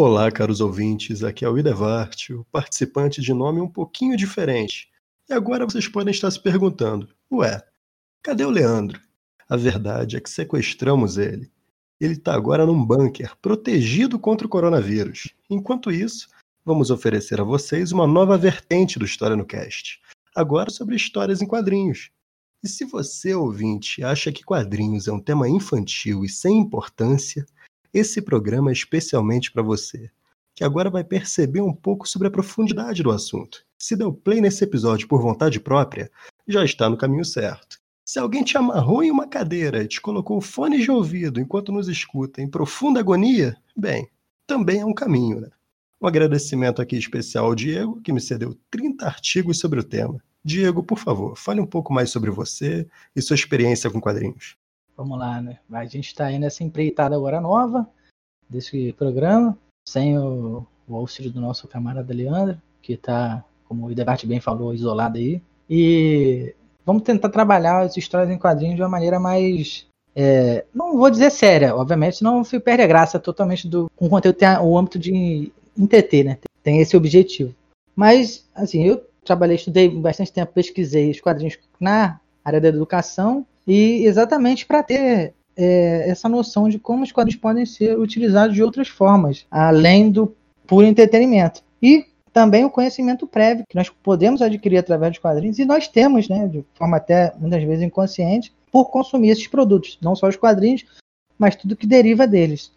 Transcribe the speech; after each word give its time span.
Olá, 0.00 0.30
caros 0.30 0.60
ouvintes, 0.60 1.24
aqui 1.24 1.44
é 1.44 1.48
o 1.48 1.58
Idevart, 1.58 2.30
o 2.30 2.44
participante 2.52 3.20
de 3.20 3.34
nome 3.34 3.60
um 3.60 3.68
pouquinho 3.68 4.16
diferente. 4.16 4.88
E 5.28 5.32
agora 5.32 5.64
vocês 5.64 5.88
podem 5.88 6.12
estar 6.12 6.30
se 6.30 6.40
perguntando: 6.40 7.08
ué, 7.28 7.60
cadê 8.22 8.44
o 8.44 8.50
Leandro? 8.50 9.00
A 9.48 9.56
verdade 9.56 10.16
é 10.16 10.20
que 10.20 10.30
sequestramos 10.30 11.18
ele. 11.18 11.50
Ele 12.00 12.12
está 12.12 12.32
agora 12.32 12.64
num 12.64 12.86
bunker, 12.86 13.34
protegido 13.42 14.20
contra 14.20 14.46
o 14.46 14.48
coronavírus. 14.48 15.34
Enquanto 15.50 15.90
isso, 15.90 16.28
vamos 16.64 16.92
oferecer 16.92 17.40
a 17.40 17.44
vocês 17.44 17.90
uma 17.90 18.06
nova 18.06 18.38
vertente 18.38 19.00
do 19.00 19.04
História 19.04 19.34
no 19.34 19.44
Cast. 19.44 20.00
Agora 20.32 20.70
sobre 20.70 20.94
histórias 20.94 21.42
em 21.42 21.46
quadrinhos. 21.46 22.08
E 22.62 22.68
se 22.68 22.84
você, 22.84 23.34
ouvinte, 23.34 24.04
acha 24.04 24.30
que 24.30 24.44
quadrinhos 24.44 25.08
é 25.08 25.12
um 25.12 25.20
tema 25.20 25.48
infantil 25.48 26.24
e 26.24 26.28
sem 26.28 26.56
importância, 26.56 27.44
esse 27.92 28.20
programa 28.20 28.70
é 28.70 28.72
especialmente 28.72 29.50
para 29.50 29.62
você, 29.62 30.10
que 30.54 30.64
agora 30.64 30.90
vai 30.90 31.04
perceber 31.04 31.60
um 31.60 31.72
pouco 31.72 32.08
sobre 32.08 32.28
a 32.28 32.30
profundidade 32.30 33.02
do 33.02 33.10
assunto. 33.10 33.64
Se 33.78 33.96
deu 33.96 34.12
play 34.12 34.40
nesse 34.40 34.64
episódio 34.64 35.06
por 35.06 35.22
vontade 35.22 35.60
própria, 35.60 36.10
já 36.46 36.64
está 36.64 36.90
no 36.90 36.96
caminho 36.96 37.24
certo. 37.24 37.78
Se 38.04 38.18
alguém 38.18 38.42
te 38.42 38.56
amarrou 38.56 39.02
em 39.02 39.10
uma 39.10 39.28
cadeira 39.28 39.82
e 39.82 39.86
te 39.86 40.00
colocou 40.00 40.40
fones 40.40 40.82
de 40.82 40.90
ouvido 40.90 41.40
enquanto 41.40 41.70
nos 41.70 41.88
escuta 41.88 42.40
em 42.40 42.48
profunda 42.48 43.00
agonia, 43.00 43.56
bem, 43.76 44.08
também 44.46 44.80
é 44.80 44.84
um 44.84 44.94
caminho, 44.94 45.40
né? 45.40 45.50
Um 46.00 46.06
agradecimento 46.06 46.80
aqui 46.80 46.96
especial 46.96 47.46
ao 47.46 47.54
Diego, 47.54 48.00
que 48.00 48.12
me 48.12 48.20
cedeu 48.20 48.58
30 48.70 49.04
artigos 49.04 49.58
sobre 49.58 49.80
o 49.80 49.84
tema. 49.84 50.22
Diego, 50.44 50.82
por 50.82 50.98
favor, 50.98 51.36
fale 51.36 51.60
um 51.60 51.66
pouco 51.66 51.92
mais 51.92 52.10
sobre 52.10 52.30
você 52.30 52.88
e 53.14 53.20
sua 53.20 53.34
experiência 53.34 53.90
com 53.90 54.00
quadrinhos. 54.00 54.56
Vamos 54.98 55.16
lá, 55.16 55.40
né? 55.40 55.60
A 55.70 55.84
gente 55.84 56.08
está 56.08 56.26
aí 56.26 56.40
nessa 56.40 56.64
empreitada 56.64 57.14
agora 57.14 57.40
nova 57.40 57.88
desse 58.50 58.92
programa, 58.94 59.56
sem 59.88 60.18
o, 60.18 60.66
o 60.88 60.96
auxílio 60.96 61.30
do 61.30 61.40
nosso 61.40 61.68
camarada 61.68 62.12
Leandro, 62.12 62.60
que 62.82 62.94
está, 62.94 63.44
como 63.68 63.86
o 63.86 63.94
debate 63.94 64.26
bem 64.26 64.40
falou, 64.40 64.74
isolado 64.74 65.16
aí. 65.16 65.40
E 65.70 66.52
vamos 66.84 67.04
tentar 67.04 67.28
trabalhar 67.28 67.82
as 67.82 67.96
histórias 67.96 68.28
em 68.28 68.36
quadrinhos 68.36 68.74
de 68.74 68.82
uma 68.82 68.88
maneira 68.88 69.20
mais. 69.20 69.86
É, 70.16 70.64
não 70.74 70.96
vou 70.96 71.08
dizer 71.08 71.30
séria, 71.30 71.76
obviamente, 71.76 72.16
senão 72.16 72.42
perde 72.42 72.82
a 72.82 72.88
graça 72.88 73.20
totalmente 73.20 73.68
do. 73.68 73.88
Com 73.94 74.06
o 74.06 74.10
conteúdo 74.10 74.34
tem 74.34 74.48
o 74.58 74.76
âmbito 74.76 74.98
de 74.98 75.52
entreter, 75.76 76.24
né? 76.24 76.38
Tem 76.60 76.80
esse 76.80 76.96
objetivo. 76.96 77.54
Mas, 77.94 78.44
assim, 78.52 78.82
eu 78.82 79.06
trabalhei, 79.24 79.54
estudei 79.54 79.88
bastante 79.88 80.32
tempo, 80.32 80.52
pesquisei 80.52 81.08
os 81.08 81.20
quadrinhos 81.20 81.56
na 81.78 82.18
área 82.44 82.60
da 82.60 82.66
educação 82.66 83.46
e 83.68 84.06
exatamente 84.06 84.64
para 84.64 84.82
ter 84.82 85.34
é, 85.54 86.08
essa 86.08 86.26
noção 86.26 86.70
de 86.70 86.78
como 86.78 87.04
os 87.04 87.12
quadrinhos 87.12 87.38
podem 87.40 87.66
ser 87.66 87.98
utilizados 87.98 88.54
de 88.54 88.62
outras 88.62 88.88
formas, 88.88 89.46
além 89.50 90.10
do 90.10 90.34
puro 90.66 90.86
entretenimento. 90.86 91.62
E 91.82 92.06
também 92.32 92.64
o 92.64 92.70
conhecimento 92.70 93.26
prévio 93.26 93.64
que 93.68 93.76
nós 93.76 93.90
podemos 93.90 94.40
adquirir 94.40 94.78
através 94.78 95.12
dos 95.12 95.20
quadrinhos, 95.20 95.58
e 95.58 95.66
nós 95.66 95.86
temos, 95.86 96.28
né, 96.28 96.48
de 96.48 96.64
forma 96.74 96.96
até 96.96 97.34
muitas 97.38 97.62
vezes 97.62 97.84
inconsciente, 97.84 98.52
por 98.72 98.86
consumir 98.86 99.30
esses 99.30 99.46
produtos, 99.46 99.98
não 100.00 100.16
só 100.16 100.28
os 100.28 100.36
quadrinhos, 100.36 100.86
mas 101.38 101.54
tudo 101.54 101.76
que 101.76 101.86
deriva 101.86 102.26
deles. 102.26 102.72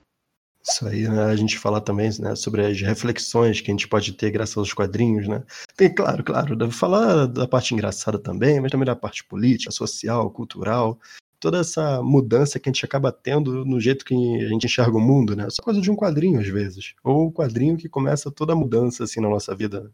Isso 0.63 0.87
aí, 0.87 1.07
né? 1.07 1.23
A 1.23 1.35
gente 1.35 1.57
fala 1.57 1.81
também 1.81 2.09
né, 2.19 2.35
sobre 2.35 2.65
as 2.65 2.79
reflexões 2.79 3.61
que 3.61 3.71
a 3.71 3.73
gente 3.73 3.87
pode 3.87 4.13
ter 4.13 4.29
graças 4.29 4.57
aos 4.57 4.73
quadrinhos, 4.73 5.27
né? 5.27 5.43
Tem, 5.75 5.93
claro, 5.93 6.23
claro, 6.23 6.55
deve 6.55 6.71
falar 6.71 7.25
da 7.25 7.47
parte 7.47 7.73
engraçada 7.73 8.19
também, 8.19 8.59
mas 8.59 8.71
também 8.71 8.85
da 8.85 8.95
parte 8.95 9.23
política, 9.23 9.71
social, 9.71 10.29
cultural, 10.29 10.99
toda 11.39 11.59
essa 11.59 12.01
mudança 12.03 12.59
que 12.59 12.69
a 12.69 12.71
gente 12.71 12.85
acaba 12.85 13.11
tendo 13.11 13.65
no 13.65 13.81
jeito 13.81 14.05
que 14.05 14.13
a 14.13 14.47
gente 14.49 14.67
enxerga 14.67 14.95
o 14.95 15.01
mundo, 15.01 15.35
né? 15.35 15.49
Só 15.49 15.63
coisa 15.63 15.81
de 15.81 15.89
um 15.89 15.95
quadrinho, 15.95 16.39
às 16.39 16.47
vezes. 16.47 16.93
Ou 17.03 17.27
o 17.27 17.31
quadrinho 17.31 17.75
que 17.75 17.89
começa 17.89 18.29
toda 18.29 18.53
a 18.53 18.55
mudança, 18.55 19.03
assim, 19.03 19.19
na 19.19 19.27
nossa 19.27 19.55
vida. 19.55 19.81
Né? 19.81 19.89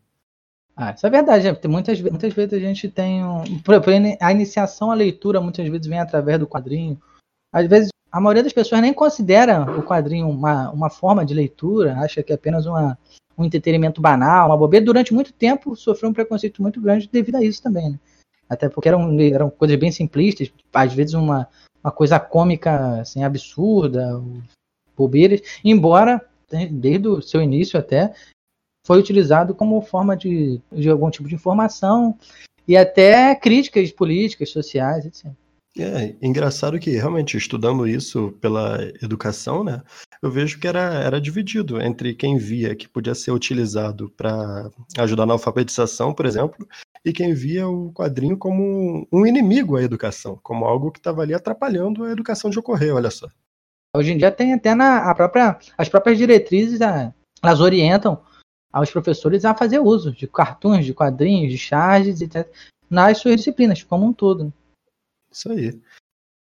Ah, 0.76 0.92
isso 0.92 1.08
é 1.08 1.10
verdade. 1.10 1.48
Muitas, 1.66 2.02
muitas 2.02 2.34
vezes 2.34 2.54
a 2.54 2.60
gente 2.60 2.90
tem 2.90 3.24
um... 3.24 3.44
A 4.20 4.32
iniciação 4.34 4.92
à 4.92 4.94
leitura, 4.94 5.40
muitas 5.40 5.66
vezes, 5.68 5.88
vem 5.88 6.00
através 6.00 6.38
do 6.38 6.46
quadrinho. 6.46 7.00
Às 7.58 7.68
vezes 7.68 7.90
a 8.12 8.22
maioria 8.22 8.44
das 8.44 8.54
pessoas 8.54 8.82
nem 8.82 8.94
considera 8.94 9.64
o 9.80 9.82
quadrinho 9.82 10.30
uma, 10.30 10.70
uma 10.70 10.90
forma 10.92 11.26
de 11.26 11.34
leitura, 11.34 11.96
acha 11.98 12.22
que 12.22 12.32
é 12.32 12.36
apenas 12.36 12.68
uma, 12.68 12.96
um 13.36 13.44
entretenimento 13.44 14.00
banal, 14.00 14.48
uma 14.48 14.58
bobeira. 14.58 14.86
Durante 14.86 15.12
muito 15.12 15.34
tempo 15.34 15.76
sofreu 15.76 16.12
um 16.12 16.14
preconceito 16.14 16.62
muito 16.62 16.80
grande 16.80 17.10
devido 17.12 17.38
a 17.38 17.44
isso 17.44 17.64
também, 17.64 17.90
né? 17.90 18.00
Até 18.48 18.70
porque 18.70 18.88
eram, 18.88 19.20
eram 19.20 19.50
coisas 19.50 19.76
bem 19.78 19.92
simplistas, 19.92 20.52
às 20.72 20.94
vezes 20.94 21.16
uma, 21.16 21.50
uma 21.84 21.92
coisa 21.92 22.20
cômica 22.20 23.02
assim, 23.02 23.24
absurda, 23.24 24.22
bobeiras, 24.96 25.42
embora 25.66 26.22
desde 26.72 27.08
o 27.08 27.22
seu 27.22 27.42
início 27.42 27.78
até 27.78 28.14
foi 28.86 29.00
utilizado 29.00 29.54
como 29.54 29.82
forma 29.82 30.16
de, 30.16 30.62
de 30.72 30.90
algum 30.90 31.10
tipo 31.10 31.28
de 31.28 31.36
informação 31.36 32.18
e 32.68 32.78
até 32.78 33.36
críticas 33.36 33.92
políticas, 33.92 34.50
sociais, 34.52 35.06
etc. 35.06 35.32
É 35.80 36.16
engraçado 36.22 36.80
que 36.80 36.92
realmente 36.92 37.38
estudando 37.38 37.88
isso 37.88 38.32
pela 38.42 38.82
educação, 39.02 39.64
né, 39.64 39.82
eu 40.22 40.32
vejo 40.32 40.60
que 40.60 40.68
era, 40.68 40.94
era 40.96 41.22
dividido 41.22 41.82
entre 41.82 42.16
quem 42.16 42.38
via 42.38 42.76
que 42.76 42.88
podia 42.88 43.14
ser 43.14 43.32
utilizado 43.32 44.10
para 44.18 44.70
ajudar 44.98 45.26
na 45.26 45.34
alfabetização, 45.34 46.14
por 46.14 46.26
exemplo, 46.26 46.68
e 47.06 47.14
quem 47.14 47.34
via 47.34 47.68
o 47.68 47.92
quadrinho 47.94 48.38
como 48.38 49.08
um 49.12 49.26
inimigo 49.26 49.78
à 49.78 49.84
educação, 49.84 50.40
como 50.42 50.66
algo 50.66 50.92
que 50.92 51.00
estava 51.00 51.22
ali 51.22 51.34
atrapalhando 51.34 52.04
a 52.04 52.12
educação 52.12 52.50
de 52.50 52.60
ocorrer, 52.60 52.96
olha 52.96 53.12
só. 53.12 53.28
Hoje 53.96 54.12
em 54.12 54.18
dia 54.18 54.32
tem 54.32 54.54
até 54.54 54.74
na 54.74 55.10
a 55.10 55.16
própria, 55.16 55.58
as 55.78 55.90
próprias 55.90 56.18
diretrizes, 56.18 56.80
né, 56.80 57.14
elas 57.42 57.62
orientam 57.62 58.20
aos 58.72 58.92
professores 58.92 59.46
a 59.46 59.56
fazer 59.56 59.80
uso 59.80 60.12
de 60.12 60.28
cartões, 60.28 60.86
de 60.86 60.94
quadrinhos, 60.94 61.52
de 61.52 61.58
charges, 61.58 62.22
etc., 62.22 62.48
nas 62.90 63.18
suas 63.18 63.36
disciplinas, 63.38 63.84
como 63.84 64.06
um 64.06 64.14
todo. 64.14 64.54
Isso 65.32 65.52
aí. 65.52 65.80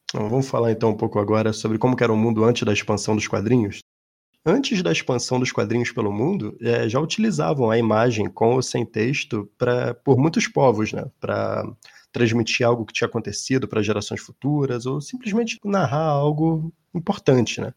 Então, 0.09 0.29
vamos 0.29 0.47
falar 0.47 0.71
então 0.71 0.91
um 0.91 0.97
pouco 0.97 1.19
agora 1.19 1.51
sobre 1.51 1.77
como 1.77 1.95
era 1.99 2.13
o 2.13 2.17
mundo 2.17 2.43
antes 2.43 2.63
da 2.63 2.73
expansão 2.73 3.15
dos 3.15 3.27
quadrinhos. 3.27 3.79
Antes 4.45 4.83
da 4.83 4.91
expansão 4.91 5.39
dos 5.39 5.51
quadrinhos 5.51 5.91
pelo 5.91 6.11
mundo, 6.11 6.57
é, 6.61 6.87
já 6.89 6.99
utilizavam 6.99 7.71
a 7.71 7.77
imagem 7.77 8.29
com 8.29 8.55
ou 8.55 8.61
sem 8.61 8.85
texto 8.85 9.49
pra, 9.57 9.93
por 9.93 10.17
muitos 10.17 10.47
povos, 10.47 10.91
né? 10.91 11.09
Para 11.19 11.63
transmitir 12.11 12.65
algo 12.65 12.85
que 12.85 12.93
tinha 12.93 13.07
acontecido 13.07 13.67
para 13.67 13.81
gerações 13.81 14.21
futuras 14.21 14.85
ou 14.85 15.01
simplesmente 15.01 15.59
narrar 15.63 16.09
algo 16.09 16.71
importante, 16.93 17.59
né? 17.59 17.73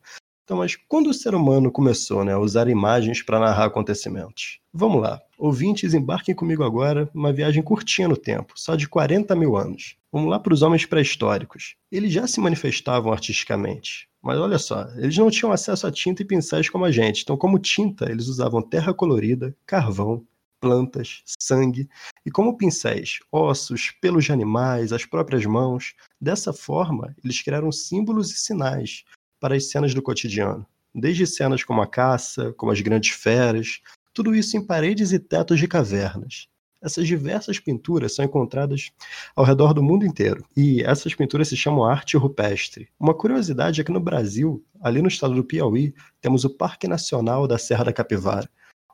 Então, 0.46 0.58
mas 0.58 0.76
quando 0.76 1.08
o 1.08 1.12
ser 1.12 1.34
humano 1.34 1.72
começou 1.72 2.24
né, 2.24 2.32
a 2.32 2.38
usar 2.38 2.68
imagens 2.68 3.20
para 3.20 3.40
narrar 3.40 3.64
acontecimentos? 3.64 4.60
Vamos 4.72 5.02
lá, 5.02 5.20
ouvintes, 5.36 5.92
embarquem 5.92 6.36
comigo 6.36 6.62
agora 6.62 7.10
uma 7.12 7.32
viagem 7.32 7.64
curtinha 7.64 8.06
no 8.06 8.16
tempo, 8.16 8.52
só 8.54 8.76
de 8.76 8.88
40 8.88 9.34
mil 9.34 9.56
anos. 9.56 9.96
Vamos 10.12 10.30
lá 10.30 10.38
para 10.38 10.54
os 10.54 10.62
homens 10.62 10.86
pré-históricos. 10.86 11.74
Eles 11.90 12.12
já 12.12 12.28
se 12.28 12.40
manifestavam 12.40 13.12
artisticamente, 13.12 14.08
mas 14.22 14.38
olha 14.38 14.56
só, 14.56 14.86
eles 14.96 15.16
não 15.18 15.30
tinham 15.30 15.50
acesso 15.50 15.84
a 15.84 15.90
tinta 15.90 16.22
e 16.22 16.24
pincéis 16.24 16.70
como 16.70 16.84
a 16.84 16.92
gente. 16.92 17.22
Então, 17.22 17.36
como 17.36 17.58
tinta, 17.58 18.08
eles 18.08 18.28
usavam 18.28 18.62
terra 18.62 18.94
colorida, 18.94 19.52
carvão, 19.66 20.24
plantas, 20.60 21.22
sangue 21.40 21.88
e 22.24 22.30
como 22.30 22.56
pincéis, 22.56 23.18
ossos, 23.30 23.92
pelos 24.00 24.24
de 24.24 24.32
animais, 24.32 24.92
as 24.92 25.04
próprias 25.04 25.44
mãos. 25.44 25.94
Dessa 26.20 26.52
forma, 26.52 27.14
eles 27.22 27.42
criaram 27.42 27.70
símbolos 27.70 28.30
e 28.30 28.36
sinais, 28.36 29.04
para 29.40 29.54
as 29.54 29.70
cenas 29.70 29.94
do 29.94 30.02
cotidiano, 30.02 30.66
desde 30.94 31.26
cenas 31.26 31.62
como 31.62 31.82
a 31.82 31.86
caça, 31.86 32.52
como 32.56 32.72
as 32.72 32.80
grandes 32.80 33.10
feras, 33.10 33.80
tudo 34.12 34.34
isso 34.34 34.56
em 34.56 34.64
paredes 34.64 35.12
e 35.12 35.18
tetos 35.18 35.58
de 35.58 35.68
cavernas. 35.68 36.48
Essas 36.82 37.06
diversas 37.06 37.58
pinturas 37.58 38.14
são 38.14 38.24
encontradas 38.24 38.90
ao 39.34 39.44
redor 39.44 39.72
do 39.72 39.82
mundo 39.82 40.06
inteiro. 40.06 40.44
E 40.56 40.82
essas 40.82 41.14
pinturas 41.14 41.48
se 41.48 41.56
chamam 41.56 41.84
arte 41.84 42.16
rupestre. 42.16 42.88
Uma 43.00 43.14
curiosidade 43.14 43.80
é 43.80 43.84
que 43.84 43.90
no 43.90 43.98
Brasil, 43.98 44.64
ali 44.80 45.02
no 45.02 45.08
estado 45.08 45.34
do 45.34 45.42
Piauí, 45.42 45.94
temos 46.20 46.44
o 46.44 46.50
Parque 46.50 46.86
Nacional 46.86 47.46
da 47.46 47.58
Serra 47.58 47.84
da 47.84 47.92
Capivara, 47.92 48.48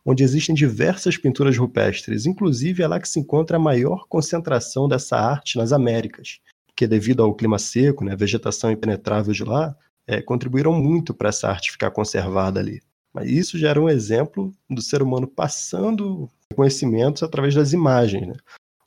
onde 0.05 0.25
existem 0.25 0.55
diversas 0.55 1.17
pinturas 1.17 1.57
rupestres. 1.57 2.25
Inclusive, 2.25 2.83
é 2.83 2.87
lá 2.87 2.99
que 2.99 3.09
se 3.09 3.21
encontra 3.21 3.57
a 3.57 3.61
maior 3.61 4.07
concentração 4.09 4.89
dessa 4.89 5.17
arte 5.17 5.59
nas 5.59 5.73
Américas, 5.73 6.41
que 6.75 6.87
devido 6.87 7.23
ao 7.23 7.35
clima 7.35 7.59
seco, 7.59 8.05
né, 8.05 8.17
vegetação 8.17 8.71
impenetrável 8.71 9.33
de 9.33 9.45
lá, 9.45 9.77
é, 10.07 10.21
contribuíram 10.21 10.73
muito 10.73 11.15
para 11.15 11.29
essa 11.29 11.49
arte 11.49 11.73
ficar 11.73 11.91
conservada 11.91 12.61
ali. 12.61 12.81
Mas 13.13 13.31
isso 13.31 13.59
já 13.59 13.71
era 13.71 13.81
um 13.81 13.89
exemplo 13.89 14.53
do 14.69 14.81
ser 14.81 15.03
humano 15.03 15.27
passando 15.27 16.29
conhecimentos 16.55 17.23
através 17.23 17.55
das 17.55 17.73
imagens. 17.73 18.27
Né? 18.27 18.35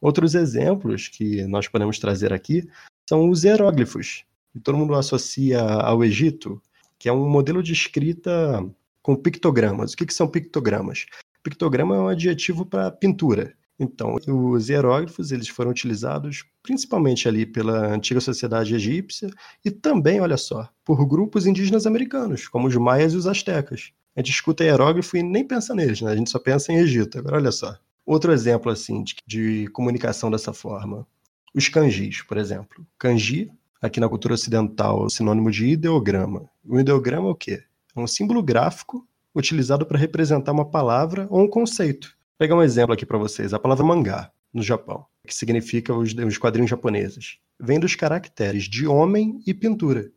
Outros 0.02 0.36
exemplos 0.36 1.08
que 1.08 1.44
nós 1.46 1.68
podemos 1.68 2.00
trazer 2.00 2.34
aqui 2.34 2.68
são 3.08 3.30
os 3.30 3.44
hieróglifos, 3.44 4.24
que 4.52 4.60
todo 4.60 4.78
mundo 4.78 4.96
associa 4.96 5.62
ao 5.62 6.04
Egito, 6.04 6.62
que 6.98 7.08
é 7.08 7.14
um 7.14 7.30
modelo 7.30 7.62
de 7.62 7.74
escrita 7.74 8.66
com 9.02 9.16
pictogramas. 9.16 9.94
O 9.94 9.98
que, 9.98 10.06
que 10.06 10.14
são 10.14 10.28
pictogramas? 10.28 11.06
Pictograma 11.44 11.96
é 11.96 12.00
um 12.00 12.08
adjetivo 12.08 12.66
para 12.66 12.90
pintura. 12.90 13.54
Então, 13.80 14.16
os 14.26 14.70
hieróglifos 14.70 15.32
eles 15.32 15.50
foram 15.50 15.72
utilizados 15.72 16.46
principalmente 16.64 17.28
ali 17.28 17.46
pela 17.46 17.88
antiga 17.88 18.22
sociedade 18.22 18.74
egípcia 18.74 19.30
e 19.64 19.70
também, 19.70 20.22
olha 20.22 20.38
só, 20.38 20.70
por 20.84 21.06
grupos 21.06 21.46
indígenas 21.46 21.86
americanos, 21.86 22.48
como 22.48 22.68
os 22.68 22.76
maias 22.76 23.14
e 23.14 23.18
os 23.18 23.28
astecas. 23.28 23.92
A 24.16 24.22
gente 24.22 24.32
escuta 24.32 24.64
hierógrafo 24.64 25.18
e 25.18 25.24
nem 25.24 25.46
pensa 25.46 25.76
neles, 25.76 26.02
né? 26.02 26.12
A 26.12 26.16
gente 26.16 26.30
só 26.30 26.40
pensa 26.40 26.72
em 26.72 26.78
Egito. 26.78 27.20
Agora, 27.20 27.36
olha 27.36 27.52
só. 27.52 27.78
Outro 28.06 28.32
exemplo, 28.32 28.72
assim, 28.72 29.04
de, 29.04 29.16
de 29.28 29.68
comunicação 29.70 30.32
dessa 30.32 30.54
forma. 30.54 31.06
Os 31.54 31.68
kanjis, 31.68 32.22
por 32.22 32.38
exemplo. 32.38 32.86
Kanji, 32.98 33.52
aqui 33.82 34.00
na 34.00 34.08
cultura 34.08 34.36
ocidental, 34.36 35.06
é 35.06 35.10
sinônimo 35.10 35.52
de 35.52 35.68
ideograma. 35.68 36.50
O 36.64 36.80
ideograma 36.80 37.28
é 37.28 37.32
o 37.32 37.36
quê? 37.36 37.64
É 37.94 38.00
um 38.00 38.08
símbolo 38.08 38.42
gráfico 38.42 39.06
utilizado 39.34 39.86
para 39.86 40.00
representar 40.00 40.54
uma 40.54 40.70
palavra 40.70 41.28
ou 41.30 41.44
um 41.44 41.50
conceito. 41.50 42.15
Pegar 42.38 42.56
um 42.56 42.64
exemplo 42.64 42.94
aqui 42.94 43.06
para 43.06 43.18
vocês. 43.18 43.54
A 43.54 43.60
palavra 43.60 43.86
mangá, 43.86 44.32
no 44.54 44.62
Japão, 44.62 45.06
que 45.26 45.34
significa 45.34 45.94
os, 45.94 46.14
os 46.14 46.38
quadrinhos 46.38 46.70
japoneses, 46.70 47.40
vem 47.60 47.80
dos 47.80 47.96
caracteres 47.96 48.66
de 48.66 48.86
homem 48.86 49.42
e 49.48 49.54
pintura. 49.54 50.12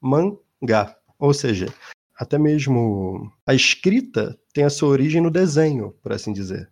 Mangá. 0.00 0.96
Ou 1.18 1.34
seja, 1.34 1.66
até 2.16 2.38
mesmo 2.38 3.32
a 3.46 3.54
escrita 3.54 4.38
tem 4.52 4.64
a 4.64 4.70
sua 4.70 4.90
origem 4.90 5.20
no 5.20 5.30
desenho, 5.30 5.92
por 6.02 6.12
assim 6.12 6.32
dizer. 6.32 6.70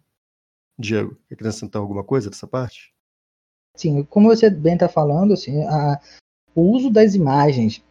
Diego, 0.78 1.16
quer 1.28 1.34
acrescentar 1.34 1.82
alguma 1.82 2.04
coisa 2.04 2.30
dessa 2.30 2.46
parte? 2.46 2.94
Sim, 3.76 4.04
como 4.04 4.28
você 4.28 4.50
bem 4.50 4.74
está 4.74 4.88
falando, 4.88 5.32
assim, 5.32 5.64
a, 5.64 6.00
o 6.54 6.62
uso 6.62 6.90
das 6.90 7.14
imagens 7.14 7.82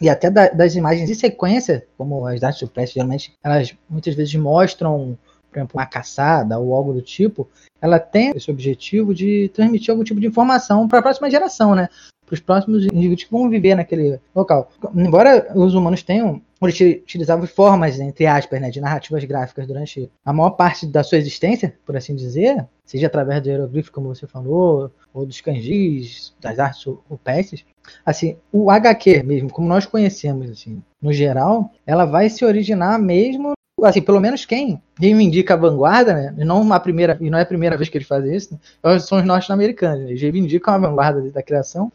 e 0.00 0.08
até 0.08 0.30
da, 0.30 0.48
das 0.48 0.74
imagens 0.74 1.08
em 1.08 1.14
sequência, 1.14 1.86
como 1.96 2.26
as 2.26 2.42
artes 2.42 2.60
supressas 2.60 2.94
geralmente, 2.94 3.36
elas 3.42 3.76
muitas 3.88 4.14
vezes 4.14 4.34
mostram, 4.34 5.18
por 5.50 5.58
exemplo, 5.58 5.78
uma 5.78 5.86
caçada 5.86 6.58
ou 6.58 6.74
algo 6.74 6.92
do 6.92 7.02
tipo, 7.02 7.48
ela 7.80 7.98
tem 7.98 8.32
esse 8.34 8.50
objetivo 8.50 9.14
de 9.14 9.50
transmitir 9.54 9.90
algum 9.90 10.04
tipo 10.04 10.20
de 10.20 10.26
informação 10.26 10.86
para 10.86 11.00
a 11.00 11.02
próxima 11.02 11.30
geração, 11.30 11.74
né? 11.74 11.88
Para 12.26 12.34
os 12.34 12.40
próximos 12.40 12.84
indivíduos 12.84 13.24
que 13.24 13.32
vão 13.32 13.50
viver 13.50 13.74
naquele 13.74 14.20
local. 14.34 14.70
Embora 14.94 15.50
os 15.54 15.74
humanos 15.74 16.02
tenham 16.02 16.40
utilizavam 16.62 17.46
formas, 17.46 17.98
entre 17.98 18.26
aspas, 18.26 18.60
né, 18.60 18.70
de 18.70 18.80
narrativas 18.80 19.24
gráficas 19.24 19.66
durante 19.66 20.10
a 20.24 20.32
maior 20.32 20.50
parte 20.50 20.86
da 20.86 21.02
sua 21.02 21.16
existência, 21.16 21.74
por 21.86 21.96
assim 21.96 22.14
dizer, 22.14 22.66
seja 22.84 23.06
através 23.06 23.42
do 23.42 23.48
hieroglifo, 23.48 23.90
como 23.90 24.14
você 24.14 24.26
falou, 24.26 24.90
ou 25.14 25.24
dos 25.24 25.40
kanjis, 25.40 26.34
das 26.38 26.58
artes 26.58 26.84
rupestres, 27.08 27.64
assim, 28.04 28.36
o 28.52 28.70
HQ 28.70 29.22
mesmo, 29.22 29.50
como 29.50 29.66
nós 29.66 29.86
conhecemos, 29.86 30.50
assim, 30.50 30.82
no 31.00 31.12
geral, 31.12 31.72
ela 31.86 32.04
vai 32.04 32.28
se 32.28 32.44
originar 32.44 32.98
mesmo 32.98 33.52
assim, 33.84 34.02
pelo 34.02 34.20
menos 34.20 34.44
quem 34.44 34.82
reivindica 34.98 35.54
a 35.54 35.56
vanguarda, 35.56 36.14
né? 36.14 36.34
E 36.38 36.44
não 36.44 36.72
a 36.72 36.80
primeira, 36.80 37.16
e 37.20 37.30
não 37.30 37.38
é 37.38 37.42
a 37.42 37.46
primeira 37.46 37.76
vez 37.76 37.88
que 37.88 37.98
eles 37.98 38.08
fazem 38.08 38.34
isso, 38.34 38.58
né? 38.82 38.98
são 38.98 39.18
os 39.18 39.24
norte-americanos. 39.24 40.08
Eles 40.08 40.20
reivindicam 40.20 40.74
a 40.74 40.78
vanguarda 40.78 41.20
da 41.30 41.42
criação 41.42 41.92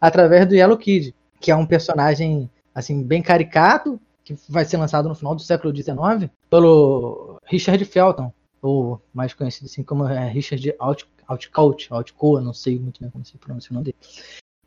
através 0.00 0.46
do 0.46 0.54
Yellow 0.54 0.76
Kid, 0.76 1.14
que 1.40 1.50
é 1.50 1.56
um 1.56 1.66
personagem 1.66 2.50
assim 2.74 3.02
bem 3.02 3.22
caricato, 3.22 4.00
que 4.24 4.36
vai 4.48 4.64
ser 4.64 4.76
lançado 4.76 5.08
no 5.08 5.14
final 5.14 5.34
do 5.34 5.42
século 5.42 5.74
XIX 5.74 6.30
pelo 6.48 7.38
Richard 7.44 7.84
Felton, 7.84 8.32
ou 8.60 9.00
mais 9.12 9.34
conhecido 9.34 9.66
assim 9.66 9.82
como 9.82 10.06
é, 10.06 10.28
Richard 10.28 10.74
Outcoat, 10.78 11.88
Outcoat, 11.92 12.44
não 12.44 12.52
sei 12.52 12.78
muito 12.78 13.00
bem 13.00 13.10
como 13.10 13.24
se 13.24 13.36
pronuncia 13.38 13.70
o 13.70 13.74
nome 13.74 13.86
dele. 13.86 13.96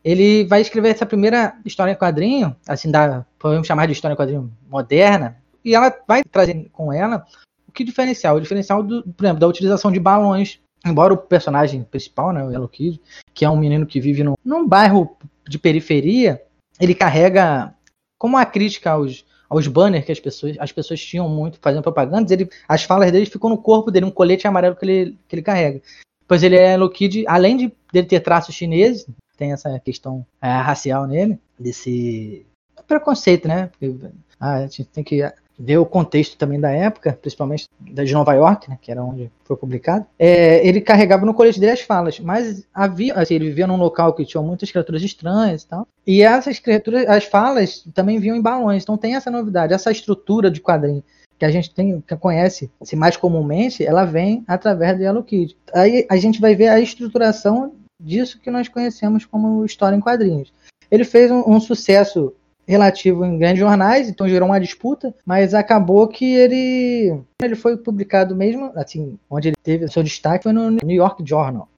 Ele 0.04 0.44
vai 0.44 0.60
escrever 0.60 0.90
essa 0.90 1.04
primeira 1.04 1.58
história 1.64 1.90
em 1.90 1.96
quadrinho, 1.96 2.54
assim, 2.68 2.90
da, 2.90 3.26
podemos 3.38 3.66
chamar 3.66 3.86
de 3.86 3.92
história 3.92 4.14
em 4.14 4.16
quadrinho 4.16 4.52
moderna, 4.68 5.36
e 5.66 5.74
ela 5.74 5.92
vai 6.06 6.22
trazer 6.22 6.68
com 6.72 6.92
ela 6.92 7.26
o 7.68 7.72
que 7.72 7.82
diferencial? 7.82 8.36
O 8.36 8.40
diferencial, 8.40 8.84
do, 8.84 9.02
por 9.02 9.24
exemplo, 9.24 9.40
da 9.40 9.48
utilização 9.48 9.90
de 9.90 9.98
balões. 9.98 10.60
Embora 10.86 11.12
o 11.12 11.16
personagem 11.16 11.82
principal, 11.82 12.32
né, 12.32 12.44
o 12.44 12.50
Yellow 12.52 12.68
Kid, 12.68 13.00
que 13.34 13.44
é 13.44 13.50
um 13.50 13.56
menino 13.56 13.84
que 13.84 14.00
vive 14.00 14.22
num, 14.22 14.34
num 14.44 14.66
bairro 14.66 15.16
de 15.48 15.58
periferia, 15.58 16.40
ele 16.78 16.94
carrega 16.94 17.74
como 18.16 18.36
a 18.36 18.46
crítica 18.46 18.92
aos, 18.92 19.26
aos 19.48 19.66
banners 19.66 20.04
que 20.04 20.12
as 20.12 20.20
pessoas, 20.20 20.56
as 20.60 20.70
pessoas 20.70 21.00
tinham 21.00 21.28
muito 21.28 21.58
fazendo 21.60 21.82
propagandas, 21.82 22.30
ele, 22.30 22.48
as 22.68 22.84
falas 22.84 23.10
dele 23.10 23.26
ficam 23.26 23.50
no 23.50 23.58
corpo 23.58 23.90
dele, 23.90 24.06
um 24.06 24.10
colete 24.12 24.46
amarelo 24.46 24.76
que 24.76 24.84
ele, 24.84 25.18
que 25.26 25.34
ele 25.34 25.42
carrega. 25.42 25.82
Pois 26.28 26.44
ele 26.44 26.56
é 26.56 26.70
Yellow 26.72 26.90
Kid, 26.90 27.24
além 27.26 27.56
de 27.56 27.72
dele 27.92 28.06
ter 28.06 28.20
traços 28.20 28.54
chineses, 28.54 29.06
tem 29.36 29.52
essa 29.52 29.76
questão 29.80 30.24
é, 30.40 30.48
racial 30.48 31.06
nele, 31.06 31.38
desse 31.58 32.46
preconceito, 32.86 33.48
né? 33.48 33.66
Porque, 33.66 33.92
ah, 34.38 34.54
a 34.54 34.60
gente 34.62 34.84
tem 34.84 35.02
que 35.02 35.22
ver 35.58 35.78
o 35.78 35.86
contexto 35.86 36.36
também 36.36 36.60
da 36.60 36.70
época, 36.70 37.18
principalmente 37.20 37.68
da 37.80 38.04
de 38.04 38.12
Nova 38.12 38.34
York, 38.34 38.68
né, 38.68 38.78
que 38.80 38.90
era 38.90 39.02
onde 39.02 39.30
foi 39.44 39.56
publicado, 39.56 40.06
é, 40.18 40.66
ele 40.66 40.80
carregava 40.80 41.24
no 41.24 41.34
colete 41.34 41.58
dele 41.58 41.72
as 41.72 41.80
falas, 41.80 42.20
mas 42.20 42.66
havia, 42.74 43.14
assim, 43.14 43.34
ele 43.34 43.48
vivia 43.48 43.66
num 43.66 43.76
local 43.76 44.12
que 44.12 44.24
tinha 44.24 44.42
muitas 44.42 44.70
criaturas 44.70 45.02
estranhas 45.02 45.62
e 45.62 45.68
tal, 45.68 45.88
e 46.06 46.22
essas 46.22 46.58
criaturas, 46.58 47.08
as 47.08 47.24
falas 47.24 47.84
também 47.94 48.18
vinham 48.18 48.36
em 48.36 48.42
balões, 48.42 48.82
então 48.82 48.98
tem 48.98 49.14
essa 49.14 49.30
novidade, 49.30 49.72
essa 49.72 49.90
estrutura 49.90 50.50
de 50.50 50.60
quadrinho 50.60 51.02
que 51.38 51.44
a 51.44 51.50
gente 51.50 51.72
tem, 51.74 52.00
que 52.00 52.16
conhece 52.16 52.70
assim, 52.80 52.96
mais 52.96 53.16
comumente, 53.16 53.84
ela 53.84 54.04
vem 54.04 54.42
através 54.46 54.96
do 54.96 55.02
Yellow 55.02 55.22
Kid. 55.22 55.56
Aí 55.74 56.06
a 56.08 56.16
gente 56.16 56.40
vai 56.40 56.54
ver 56.54 56.68
a 56.68 56.80
estruturação 56.80 57.74
disso 58.02 58.40
que 58.40 58.50
nós 58.50 58.68
conhecemos 58.68 59.24
como 59.24 59.64
história 59.64 59.96
em 59.96 60.00
quadrinhos. 60.00 60.52
Ele 60.90 61.04
fez 61.04 61.30
um, 61.30 61.42
um 61.46 61.60
sucesso 61.60 62.32
relativo 62.66 63.24
em 63.24 63.38
grandes 63.38 63.60
jornais, 63.60 64.08
então 64.08 64.28
gerou 64.28 64.48
uma 64.48 64.60
disputa, 64.60 65.14
mas 65.24 65.54
acabou 65.54 66.08
que 66.08 66.24
ele 66.24 67.20
ele 67.40 67.54
foi 67.54 67.76
publicado 67.76 68.34
mesmo, 68.34 68.72
assim, 68.74 69.18
onde 69.30 69.48
ele 69.48 69.56
teve 69.62 69.88
seu 69.88 70.02
destaque 70.02 70.42
foi 70.44 70.52
no 70.52 70.70
New 70.70 70.96
York 70.96 71.22
Journal. 71.24 71.68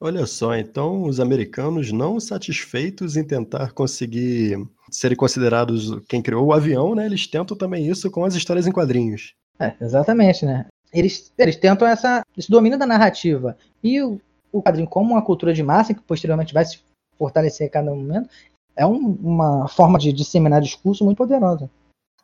Olha 0.00 0.26
só, 0.26 0.56
então 0.56 1.02
os 1.02 1.20
americanos 1.20 1.92
não 1.92 2.18
satisfeitos 2.18 3.16
em 3.16 3.22
tentar 3.22 3.72
conseguir 3.72 4.58
serem 4.90 5.16
considerados 5.16 6.00
quem 6.08 6.20
criou 6.20 6.46
o 6.46 6.52
avião, 6.52 6.94
né? 6.94 7.06
Eles 7.06 7.26
tentam 7.28 7.56
também 7.56 7.86
isso 7.86 8.10
com 8.10 8.24
as 8.24 8.34
histórias 8.34 8.66
em 8.66 8.72
quadrinhos. 8.72 9.34
É, 9.60 9.74
exatamente, 9.80 10.44
né? 10.44 10.66
Eles, 10.92 11.32
eles 11.38 11.54
tentam 11.54 11.86
essa, 11.86 12.22
esse 12.36 12.50
domínio 12.50 12.76
da 12.76 12.84
narrativa. 12.84 13.56
E 13.82 14.02
o, 14.02 14.20
o 14.50 14.60
quadrinho, 14.60 14.88
como 14.88 15.12
uma 15.12 15.22
cultura 15.22 15.54
de 15.54 15.62
massa, 15.62 15.94
que 15.94 16.02
posteriormente 16.02 16.52
vai 16.52 16.64
se 16.64 16.80
fortalecer 17.16 17.68
a 17.68 17.70
cada 17.70 17.94
momento, 17.94 18.28
é 18.76 18.86
um, 18.86 19.12
uma 19.20 19.68
forma 19.68 19.98
de 19.98 20.12
disseminar 20.12 20.60
discurso 20.60 21.04
muito 21.04 21.18
poderosa. 21.18 21.70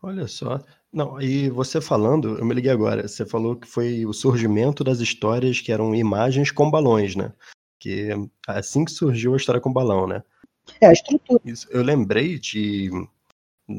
Olha 0.03 0.27
só. 0.27 0.61
Não, 0.93 1.21
e 1.21 1.51
você 1.51 1.81
falando, 1.81 2.39
eu 2.39 2.45
me 2.45 2.55
liguei 2.55 2.71
agora, 2.71 3.07
você 3.07 3.27
falou 3.27 3.57
que 3.57 3.67
foi 3.67 4.07
o 4.07 4.13
surgimento 4.13 4.83
das 4.83 5.01
histórias 5.01 5.61
que 5.61 5.71
eram 5.71 5.95
imagens 5.95 6.51
com 6.51 6.71
balões, 6.71 7.15
né? 7.15 7.33
Que 7.79 8.11
é 8.11 8.17
assim 8.47 8.85
que 8.85 8.91
surgiu 8.91 9.35
a 9.35 9.37
história 9.37 9.61
com 9.61 9.73
balão, 9.73 10.07
né? 10.07 10.23
É, 10.81 10.87
a 10.87 10.93
estrutura. 10.93 11.41
Isso, 11.45 11.67
eu 11.71 11.83
lembrei 11.83 12.39
de 12.39 12.91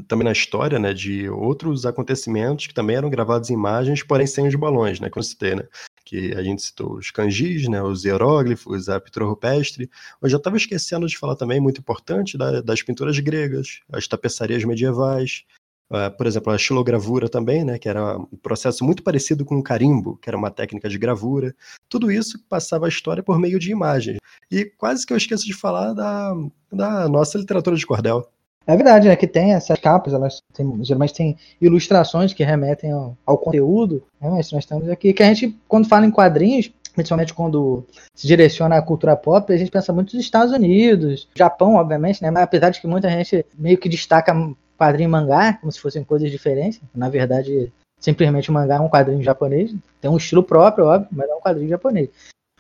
também 0.07 0.23
na 0.23 0.31
história, 0.31 0.77
né, 0.77 0.93
de 0.93 1.27
outros 1.29 1.83
acontecimentos 1.83 2.67
que 2.67 2.73
também 2.75 2.95
eram 2.95 3.09
gravados 3.09 3.49
em 3.49 3.55
imagens, 3.55 4.03
porém 4.03 4.27
sem 4.27 4.47
os 4.47 4.53
balões, 4.53 4.99
né, 4.99 5.09
que 5.09 5.17
eu 5.17 5.23
citei, 5.23 5.55
né? 5.55 5.67
Que 6.09 6.33
a 6.33 6.41
gente 6.41 6.63
citou 6.63 6.95
os 6.97 7.11
kanjis, 7.11 7.67
né, 7.67 7.83
os 7.83 8.03
hieróglifos, 8.03 8.89
a 8.89 8.99
pintura 8.99 9.25
rupestre. 9.25 9.87
Eu 10.19 10.27
já 10.27 10.37
estava 10.37 10.57
esquecendo 10.57 11.05
de 11.05 11.15
falar 11.15 11.35
também, 11.35 11.59
muito 11.59 11.81
importante, 11.81 12.35
da, 12.35 12.61
das 12.61 12.81
pinturas 12.81 13.19
gregas, 13.19 13.81
as 13.93 14.07
tapeçarias 14.07 14.63
medievais, 14.63 15.43
uh, 15.91 16.09
por 16.17 16.25
exemplo, 16.25 16.51
a 16.51 16.57
xilogravura 16.57 17.29
também, 17.29 17.63
né, 17.63 17.77
que 17.77 17.87
era 17.87 18.17
um 18.17 18.37
processo 18.41 18.83
muito 18.83 19.03
parecido 19.03 19.45
com 19.45 19.59
o 19.59 19.63
carimbo, 19.63 20.17
que 20.17 20.27
era 20.27 20.35
uma 20.35 20.49
técnica 20.49 20.89
de 20.89 20.97
gravura. 20.97 21.55
Tudo 21.87 22.11
isso 22.11 22.43
passava 22.49 22.87
a 22.87 22.89
história 22.89 23.21
por 23.21 23.37
meio 23.37 23.59
de 23.59 23.71
imagens. 23.71 24.17
E 24.49 24.65
quase 24.65 25.05
que 25.05 25.13
eu 25.13 25.17
esqueço 25.17 25.45
de 25.45 25.53
falar 25.53 25.93
da, 25.93 26.33
da 26.71 27.07
nossa 27.07 27.37
literatura 27.37 27.75
de 27.75 27.85
cordel. 27.85 28.27
É 28.69 28.75
verdade, 28.75 29.07
né? 29.07 29.15
Que 29.15 29.25
tem 29.25 29.53
essas 29.53 29.79
capas, 29.79 30.13
elas 30.13 30.43
têm, 30.53 30.83
geralmente 30.83 31.15
têm 31.15 31.35
ilustrações 31.59 32.35
que 32.35 32.43
remetem 32.43 32.91
ao, 32.91 33.17
ao 33.25 33.35
conteúdo. 33.35 34.03
Né, 34.21 34.29
mas 34.29 34.51
nós 34.51 34.63
temos 34.63 34.87
aqui 34.87 35.11
que 35.11 35.23
a 35.23 35.25
gente, 35.25 35.57
quando 35.67 35.87
fala 35.87 36.05
em 36.05 36.11
quadrinhos, 36.11 36.71
principalmente 36.93 37.33
quando 37.33 37.83
se 38.13 38.27
direciona 38.27 38.77
à 38.77 38.81
cultura 38.83 39.15
pop, 39.15 39.51
a 39.51 39.57
gente 39.57 39.71
pensa 39.71 39.91
muito 39.91 40.15
nos 40.15 40.23
Estados 40.23 40.53
Unidos, 40.53 41.27
Japão, 41.35 41.77
obviamente, 41.77 42.21
né? 42.21 42.29
Mas 42.29 42.43
apesar 42.43 42.69
de 42.69 42.79
que 42.79 42.85
muita 42.85 43.09
gente 43.09 43.43
meio 43.57 43.75
que 43.75 43.89
destaca 43.89 44.35
quadrinho 44.77 45.07
e 45.07 45.11
mangá, 45.11 45.53
como 45.53 45.71
se 45.71 45.79
fossem 45.79 46.03
coisas 46.03 46.29
diferentes. 46.29 46.79
Na 46.93 47.09
verdade, 47.09 47.73
simplesmente 47.99 48.51
o 48.51 48.53
mangá 48.53 48.75
é 48.75 48.79
um 48.79 48.87
quadrinho 48.87 49.23
japonês. 49.23 49.73
Tem 49.99 50.11
um 50.11 50.17
estilo 50.17 50.43
próprio, 50.43 50.85
óbvio, 50.85 51.09
mas 51.11 51.27
é 51.27 51.33
um 51.33 51.41
quadrinho 51.41 51.69
japonês. 51.69 52.09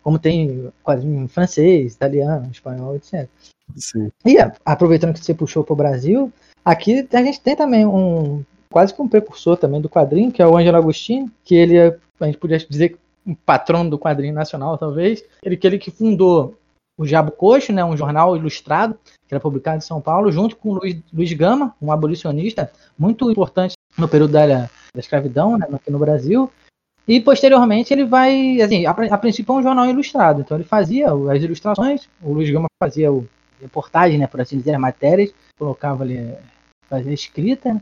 Como 0.03 0.19
tem 0.19 0.71
quadrinho 0.83 1.23
em 1.23 1.27
francês, 1.27 1.93
italiano, 1.93 2.49
espanhol, 2.51 2.95
etc. 2.95 3.27
Sim. 3.75 4.11
E 4.25 4.37
aproveitando 4.65 5.13
que 5.13 5.23
você 5.23 5.33
puxou 5.33 5.63
para 5.63 5.73
o 5.73 5.77
Brasil, 5.77 6.31
aqui 6.63 7.07
a 7.11 7.23
gente 7.23 7.41
tem 7.41 7.55
também 7.55 7.85
um 7.85 8.43
quase 8.71 8.93
que 8.93 9.01
um 9.01 9.07
precursor 9.07 9.57
também 9.57 9.81
do 9.81 9.89
quadrinho, 9.89 10.31
que 10.31 10.41
é 10.41 10.47
o 10.47 10.55
Ângelo 10.55 10.77
Agostinho, 10.77 11.31
que 11.43 11.55
ele 11.55 11.77
é, 11.77 11.97
a 12.19 12.25
gente 12.25 12.37
podia 12.37 12.57
dizer 12.57 12.97
um 13.25 13.33
patrono 13.33 13.89
do 13.89 13.99
quadrinho 13.99 14.33
nacional, 14.33 14.77
talvez. 14.77 15.23
Ele 15.43 15.57
que 15.57 15.67
ele 15.67 15.77
que 15.77 15.91
fundou 15.91 16.55
o 16.97 17.05
Diabo 17.05 17.31
Coxo, 17.31 17.71
né, 17.71 17.83
um 17.83 17.95
jornal 17.95 18.35
ilustrado 18.35 18.97
que 19.27 19.33
era 19.33 19.39
publicado 19.39 19.77
em 19.77 19.81
São 19.81 20.01
Paulo, 20.01 20.31
junto 20.31 20.55
com 20.55 20.73
Luiz, 20.73 20.99
Luiz 21.13 21.31
Gama, 21.33 21.73
um 21.81 21.91
abolicionista 21.91 22.71
muito 22.97 23.29
importante 23.31 23.73
no 23.97 24.07
período 24.07 24.31
da, 24.33 24.45
da 24.45 24.69
escravidão, 24.97 25.57
né, 25.57 25.67
aqui 25.71 25.91
no 25.91 25.99
Brasil. 25.99 26.51
E 27.09 27.19
posteriormente 27.19 27.91
ele 27.91 28.05
vai, 28.05 28.61
assim, 28.61 28.85
a, 28.85 28.91
a 28.91 29.17
princípio 29.17 29.51
é 29.51 29.57
um 29.57 29.63
jornal 29.63 29.87
ilustrado, 29.87 30.41
então 30.41 30.55
ele 30.55 30.63
fazia 30.63 31.07
as 31.07 31.41
ilustrações, 31.41 32.07
o 32.21 32.31
Luiz 32.31 32.49
Gama 32.51 32.67
fazia 32.79 33.11
o, 33.11 33.27
reportagem, 33.59 34.17
né, 34.17 34.27
por 34.27 34.39
assim 34.39 34.57
dizer, 34.57 34.77
matérias, 34.77 35.33
colocava 35.57 36.03
ali, 36.03 36.33
fazia 36.87 37.13
escrita, 37.13 37.73
né? 37.73 37.81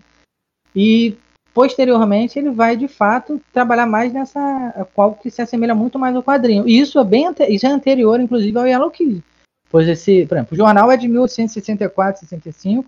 e 0.75 1.17
posteriormente 1.53 2.37
ele 2.37 2.51
vai 2.51 2.75
de 2.75 2.87
fato 2.87 3.41
trabalhar 3.51 3.85
mais 3.85 4.13
nessa 4.13 4.87
qual 4.93 5.13
que 5.13 5.29
se 5.29 5.41
assemelha 5.41 5.73
muito 5.73 5.97
mais 5.97 6.15
ao 6.15 6.23
quadrinho. 6.23 6.67
E 6.67 6.79
isso 6.79 6.99
é 6.99 7.03
bem 7.03 7.27
isso 7.49 7.65
é 7.65 7.69
anterior, 7.69 8.19
inclusive, 8.19 8.57
ao 8.57 8.67
Yellow 8.67 8.91
Kid. 8.91 9.23
Pois 9.69 9.87
esse, 9.87 10.25
por 10.25 10.35
exemplo, 10.35 10.53
o 10.53 10.57
jornal 10.57 10.91
é 10.91 10.97
de 10.97 11.07
1864, 11.07 12.21
65, 12.21 12.87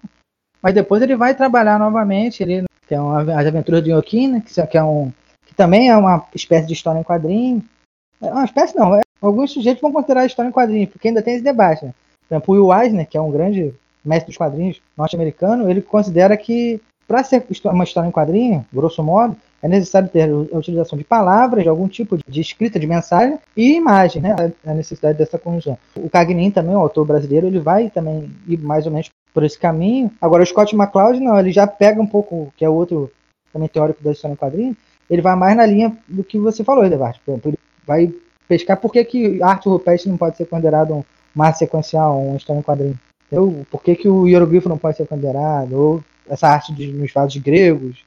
mas 0.62 0.74
depois 0.74 1.02
ele 1.02 1.16
vai 1.16 1.36
trabalhar 1.36 1.80
novamente, 1.80 2.44
ele 2.44 2.64
que 2.88 2.96
é 2.96 3.02
uma, 3.02 3.22
as 3.22 3.46
aventuras 3.46 3.84
de 3.84 3.92
Yokin, 3.92 4.28
né, 4.30 4.44
que, 4.72 4.78
é 4.78 4.84
um 4.84 5.12
também 5.60 5.90
é 5.90 5.98
uma 5.98 6.26
espécie 6.34 6.66
de 6.66 6.72
história 6.72 7.02
em 7.02 7.04
quadrinho. 7.04 7.62
É 8.22 8.32
uma 8.32 8.46
espécie 8.46 8.78
não, 8.78 8.96
é, 8.96 9.02
alguns 9.22 9.52
sujeitos 9.52 9.82
vão 9.82 9.92
considerar 9.92 10.22
a 10.22 10.26
história 10.26 10.48
em 10.48 10.54
quadrinho, 10.54 10.88
porque 10.88 11.10
ainda 11.10 11.22
tem 11.22 11.34
esse 11.34 11.44
debate. 11.44 11.84
Né? 11.84 11.94
Por 12.30 12.34
exemplo, 12.34 12.56
o 12.56 12.58
Will 12.58 12.82
Eisner, 12.82 13.06
que 13.06 13.18
é 13.18 13.22
um 13.22 13.30
grande 13.30 13.74
mestre 14.06 14.28
dos 14.28 14.38
quadrinhos 14.38 14.82
norte-americano, 14.98 15.70
ele 15.70 15.82
considera 15.82 16.38
que 16.38 16.80
para 17.06 17.26
ser 17.26 17.46
uma 17.66 17.84
história 17.84 18.08
em 18.08 18.12
quadrinho, 18.12 18.66
grosso 18.72 19.04
modo, 19.04 19.36
é 19.62 19.68
necessário 19.68 20.08
ter 20.08 20.30
a 20.30 20.58
utilização 20.58 20.98
de 20.98 21.04
palavras, 21.04 21.64
de 21.64 21.70
algum 21.70 21.90
tipo 21.90 22.18
de 22.26 22.40
escrita 22.40 22.80
de 22.80 22.88
mensagem 22.88 23.38
e 23.58 23.76
imagem, 23.76 24.22
né? 24.22 24.54
A 24.66 24.74
necessidade 24.74 25.18
dessa 25.18 25.38
conjunção. 25.38 25.78
O 25.98 26.10
Cagnin 26.10 26.52
também, 26.52 26.74
o 26.74 26.80
autor 26.80 27.06
brasileiro, 27.06 27.48
ele 27.48 27.60
vai 27.60 27.90
também 27.90 28.32
ir 28.48 28.60
mais 28.60 28.86
ou 28.86 28.94
menos 28.94 29.10
por 29.34 29.44
esse 29.44 29.60
caminho. 29.60 30.10
Agora, 30.22 30.42
o 30.42 30.46
Scott 30.46 30.74
McCloud, 30.74 31.20
não, 31.20 31.38
ele 31.38 31.52
já 31.52 31.68
pega 31.68 32.02
um 32.02 32.08
pouco, 32.08 32.54
que 32.56 32.64
é 32.64 32.70
outro 32.70 33.12
também 33.52 33.68
teórico 33.68 34.02
da 34.02 34.14
história 34.14 34.34
em 34.34 34.38
quadrinho, 34.38 34.78
ele 35.10 35.22
vai 35.22 35.36
mais 35.36 35.56
na 35.58 35.66
linha 35.66 35.98
do 36.08 36.24
que 36.24 36.38
você 36.38 36.64
falou, 36.64 36.86
ele 36.86 36.98
vai 37.86 38.14
pescar 38.48 38.78
por 38.78 38.92
que, 38.92 39.04
que 39.04 39.42
arte 39.42 39.68
rupestre 39.68 40.10
não 40.10 40.18
pode 40.18 40.38
ser 40.38 40.46
considerado 40.46 41.06
uma 41.36 41.48
arte 41.48 41.60
sequencial, 41.60 42.22
uma 42.22 42.38
história 42.38 42.60
em 42.60 42.64
quadrinho. 42.64 43.00
Entendeu? 43.28 43.66
Por 43.70 43.84
que, 43.84 43.96
que 43.96 44.10
o 44.10 44.28
hieroglifo 44.28 44.70
não 44.70 44.78
pode 44.78 44.98
ser 44.98 45.08
considerado? 45.08 45.74
Ou 45.74 46.04
essa 46.28 46.48
arte 46.48 46.74
de, 46.74 46.92
nos 46.92 47.12
vasos 47.12 47.42
gregos. 47.42 48.04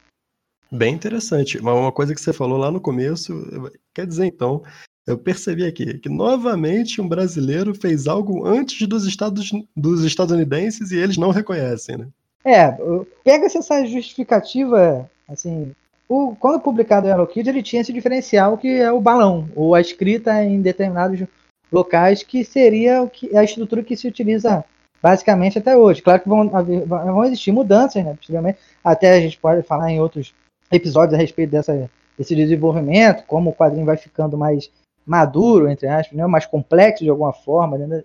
Bem 0.71 0.95
interessante. 0.95 1.61
Mas 1.61 1.75
uma 1.75 1.93
coisa 1.93 2.15
que 2.15 2.21
você 2.21 2.33
falou 2.33 2.57
lá 2.57 2.71
no 2.71 2.81
começo, 2.81 3.71
quer 3.93 4.07
dizer 4.07 4.27
então, 4.27 4.63
eu 5.07 5.19
percebi 5.19 5.67
aqui 5.67 5.99
que 5.99 6.09
novamente 6.09 7.01
um 7.01 7.09
brasileiro 7.09 7.75
fez 7.75 8.07
algo 8.07 8.47
antes 8.47 8.87
dos, 8.89 9.07
estados, 9.07 9.51
dos 9.77 10.05
estadunidenses 10.05 10.91
e 10.91 10.97
eles 10.97 11.17
não 11.17 11.31
reconhecem, 11.31 11.99
né? 11.99 12.09
É, 12.45 12.77
pega-se 13.23 13.59
essa 13.59 13.85
justificativa, 13.87 15.09
assim, 15.29 15.73
o, 16.13 16.37
quando 16.37 16.61
publicado 16.61 17.07
o 17.07 17.11
Hello 17.11 17.27
Kid, 17.27 17.49
ele 17.49 17.63
tinha 17.63 17.81
esse 17.81 17.91
diferencial 17.91 18.59
que 18.59 18.69
é 18.69 18.93
o 18.93 19.01
balão, 19.01 19.49
ou 19.57 19.75
a 19.75 19.81
escrita 19.81 20.45
em 20.45 20.61
determinados 20.61 21.27
locais, 21.73 22.23
que 22.23 22.45
seria 22.45 23.03
o 23.03 23.09
que, 23.09 23.35
a 23.35 23.43
estrutura 23.43 23.83
que 23.83 23.97
se 23.97 24.07
utiliza 24.07 24.63
basicamente 25.03 25.59
até 25.59 25.75
hoje. 25.75 26.03
Claro 26.03 26.21
que 26.21 26.29
vão, 26.29 26.51
vão 26.87 27.25
existir 27.25 27.51
mudanças, 27.51 28.05
né? 28.05 28.15
Possivelmente, 28.15 28.59
até 28.85 29.15
a 29.15 29.21
gente 29.21 29.39
pode 29.39 29.63
falar 29.63 29.91
em 29.91 30.01
outros 30.01 30.35
episódios 30.71 31.15
a 31.15 31.17
respeito 31.17 31.51
dessa, 31.51 31.91
desse 32.19 32.37
desenvolvimento, 32.37 33.25
como 33.25 33.49
o 33.49 33.55
quadrinho 33.55 33.87
vai 33.87 33.97
ficando 33.97 34.37
mais 34.37 34.71
maduro, 35.07 35.71
entre 35.71 35.89
aspas, 35.89 36.17
né? 36.17 36.27
mais 36.27 36.45
complexo 36.45 37.03
de 37.03 37.11
alguma 37.11 37.33
forma, 37.33 37.79
né? 37.79 38.05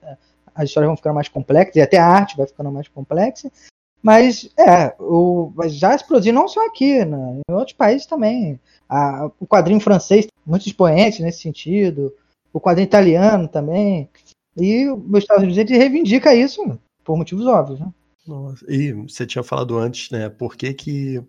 as 0.56 0.70
histórias 0.70 0.88
vão 0.88 0.96
ficando 0.96 1.16
mais 1.16 1.28
complexas 1.28 1.76
e 1.76 1.82
até 1.82 1.98
a 1.98 2.08
arte 2.08 2.38
vai 2.38 2.48
ficando 2.48 2.72
mais 2.72 2.88
complexa. 2.88 3.52
Mas 4.02 4.50
é, 4.58 4.96
o, 5.00 5.52
já 5.68 5.96
explodiu 5.96 6.34
não 6.34 6.48
só 6.48 6.66
aqui, 6.66 7.04
né? 7.04 7.42
em 7.50 7.54
outros 7.54 7.76
países 7.76 8.06
também. 8.06 8.60
A, 8.88 9.30
o 9.40 9.46
quadrinho 9.48 9.80
francês, 9.80 10.28
muito 10.46 10.68
expoente 10.68 11.22
nesse 11.22 11.42
sentido, 11.42 12.14
o 12.54 12.60
quadrinho 12.60 12.86
italiano 12.86 13.48
também. 13.48 14.10
E 14.56 14.90
os 14.90 15.20
Estados 15.20 15.44
Unidos 15.44 15.70
reivindica 15.70 16.34
isso 16.34 16.80
por 17.04 17.18
motivos 17.18 17.46
óbvios, 17.46 17.80
né? 17.80 17.92
Nossa. 18.26 18.66
E 18.68 18.92
você 18.92 19.26
tinha 19.26 19.44
falado 19.44 19.78
antes, 19.78 20.12
né? 20.12 20.30
Por 20.30 20.56
que, 20.56 20.74
que, 20.74 21.24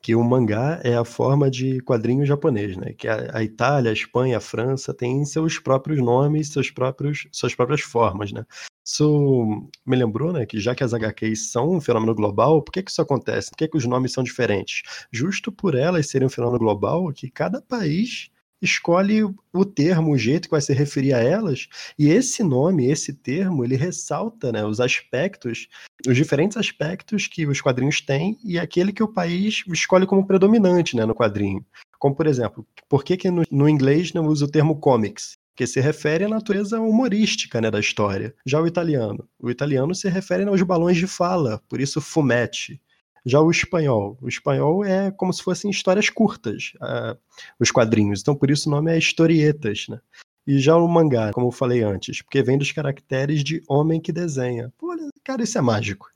que 0.00 0.14
o 0.14 0.22
mangá 0.22 0.80
é 0.84 0.94
a 0.94 1.04
forma 1.04 1.50
de 1.50 1.80
quadrinho 1.80 2.24
japonês, 2.24 2.76
né? 2.76 2.92
Que 2.92 3.08
a, 3.08 3.38
a, 3.38 3.42
Itália, 3.42 3.90
a 3.90 3.94
Espanha, 3.94 4.38
a 4.38 4.40
França 4.40 4.94
têm 4.94 5.24
seus 5.24 5.58
próprios 5.58 6.00
nomes, 6.00 6.48
seus 6.48 6.70
próprios, 6.70 7.26
suas 7.32 7.54
próprias 7.54 7.80
formas, 7.80 8.32
né? 8.32 8.44
Isso 8.84 9.68
me 9.86 9.96
lembrou, 9.96 10.32
né, 10.32 10.44
que 10.44 10.60
já 10.60 10.74
que 10.74 10.84
as 10.84 10.92
HQs 10.92 11.50
são 11.50 11.76
um 11.76 11.80
fenômeno 11.80 12.14
global, 12.14 12.60
por 12.62 12.70
que, 12.70 12.82
que 12.82 12.90
isso 12.90 13.00
acontece? 13.00 13.50
Por 13.50 13.56
que, 13.56 13.68
que 13.68 13.76
os 13.76 13.86
nomes 13.86 14.12
são 14.12 14.22
diferentes? 14.22 14.82
Justo 15.10 15.50
por 15.50 15.74
elas 15.74 16.08
serem 16.08 16.26
um 16.26 16.30
fenômeno 16.30 16.58
global, 16.58 17.10
que 17.12 17.30
cada 17.30 17.62
país 17.62 18.30
escolhe 18.60 19.22
o 19.52 19.64
termo, 19.64 20.12
o 20.12 20.18
jeito 20.18 20.48
que 20.48 20.52
vai 20.52 20.60
se 20.60 20.72
referir 20.72 21.12
a 21.12 21.18
elas, 21.18 21.68
e 21.98 22.08
esse 22.08 22.42
nome, 22.42 22.90
esse 22.90 23.12
termo, 23.12 23.64
ele 23.64 23.76
ressalta 23.76 24.50
né, 24.52 24.64
os 24.64 24.80
aspectos, 24.80 25.68
os 26.06 26.16
diferentes 26.16 26.56
aspectos 26.56 27.26
que 27.26 27.46
os 27.46 27.60
quadrinhos 27.60 28.00
têm 28.00 28.38
e 28.44 28.58
aquele 28.58 28.92
que 28.92 29.02
o 29.02 29.08
país 29.08 29.62
escolhe 29.68 30.06
como 30.06 30.26
predominante 30.26 30.96
né, 30.96 31.04
no 31.04 31.14
quadrinho. 31.14 31.64
Como, 31.98 32.14
por 32.14 32.26
exemplo, 32.26 32.66
por 32.88 33.04
que, 33.04 33.16
que 33.16 33.30
no, 33.30 33.42
no 33.50 33.68
inglês 33.68 34.12
não 34.12 34.26
usa 34.26 34.44
o 34.44 34.50
termo 34.50 34.78
comics? 34.78 35.38
Que 35.54 35.66
se 35.66 35.80
refere 35.80 36.24
à 36.24 36.28
natureza 36.28 36.80
humorística 36.80 37.60
né, 37.60 37.70
da 37.70 37.80
história. 37.80 38.34
Já 38.44 38.60
o 38.60 38.66
italiano. 38.66 39.28
O 39.38 39.50
italiano 39.50 39.94
se 39.94 40.08
refere 40.08 40.44
aos 40.44 40.62
balões 40.62 40.96
de 40.96 41.06
fala, 41.06 41.60
por 41.68 41.80
isso 41.80 42.00
fumete. 42.00 42.80
Já 43.26 43.40
o 43.40 43.50
espanhol, 43.50 44.18
o 44.20 44.28
espanhol 44.28 44.84
é 44.84 45.10
como 45.10 45.32
se 45.32 45.42
fossem 45.42 45.70
histórias 45.70 46.10
curtas, 46.10 46.72
uh, 46.76 47.18
os 47.58 47.70
quadrinhos. 47.70 48.20
Então, 48.20 48.34
por 48.34 48.50
isso 48.50 48.68
o 48.68 48.72
nome 48.72 48.92
é 48.92 48.98
historietas, 48.98 49.86
né? 49.88 49.98
E 50.46 50.58
já 50.58 50.76
o 50.76 50.86
mangá, 50.86 51.30
como 51.32 51.46
eu 51.46 51.52
falei 51.52 51.82
antes, 51.82 52.20
porque 52.20 52.42
vem 52.42 52.58
dos 52.58 52.70
caracteres 52.70 53.42
de 53.42 53.62
homem 53.66 53.98
que 53.98 54.12
desenha. 54.12 54.70
Pô, 54.76 54.94
cara, 55.24 55.42
isso 55.42 55.56
é 55.56 55.62
mágico. 55.62 56.13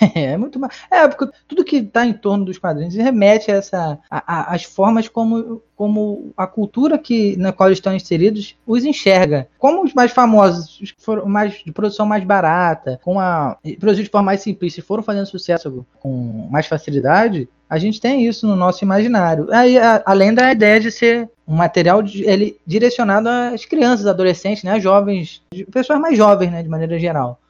É, 0.14 0.36
muito 0.36 0.58
mais. 0.58 0.72
É, 0.90 1.06
porque 1.06 1.30
tudo 1.46 1.64
que 1.64 1.76
está 1.76 2.06
em 2.06 2.12
torno 2.12 2.44
dos 2.44 2.58
quadrinhos 2.58 2.94
remete 2.94 3.50
a 3.50 3.56
essa. 3.56 3.98
As 4.10 4.64
formas 4.64 5.08
como, 5.08 5.62
como 5.74 6.32
a 6.36 6.46
cultura 6.46 6.98
que, 6.98 7.36
na 7.36 7.52
qual 7.52 7.70
estão 7.70 7.94
inseridos 7.94 8.56
os 8.66 8.84
enxerga. 8.84 9.48
Como 9.58 9.84
os 9.84 9.92
mais 9.92 10.12
famosos, 10.12 10.80
os 10.80 10.94
foram 10.98 11.26
mais, 11.26 11.62
de 11.64 11.72
produção 11.72 12.06
mais 12.06 12.24
barata, 12.24 13.00
com 13.02 13.18
a. 13.20 13.58
produzidos 13.78 14.04
de 14.06 14.10
forma 14.10 14.26
mais 14.26 14.40
simples, 14.40 14.78
foram 14.78 15.02
fazendo 15.02 15.26
sucesso 15.26 15.86
com 16.00 16.48
mais 16.50 16.66
facilidade, 16.66 17.48
a 17.68 17.78
gente 17.78 18.00
tem 18.00 18.24
isso 18.26 18.46
no 18.46 18.56
nosso 18.56 18.84
imaginário. 18.84 19.48
Aí, 19.52 19.76
a, 19.78 20.02
além 20.06 20.32
da 20.32 20.52
ideia 20.52 20.78
de 20.78 20.90
ser 20.90 21.28
um 21.46 21.56
material 21.56 22.02
de, 22.02 22.24
ele, 22.24 22.56
direcionado 22.66 23.28
às 23.28 23.64
crianças, 23.64 24.06
adolescentes, 24.06 24.62
né, 24.62 24.80
jovens, 24.80 25.42
pessoas 25.70 26.00
mais 26.00 26.16
jovens, 26.16 26.50
né, 26.50 26.62
de 26.62 26.68
maneira 26.68 26.98
geral. 26.98 27.40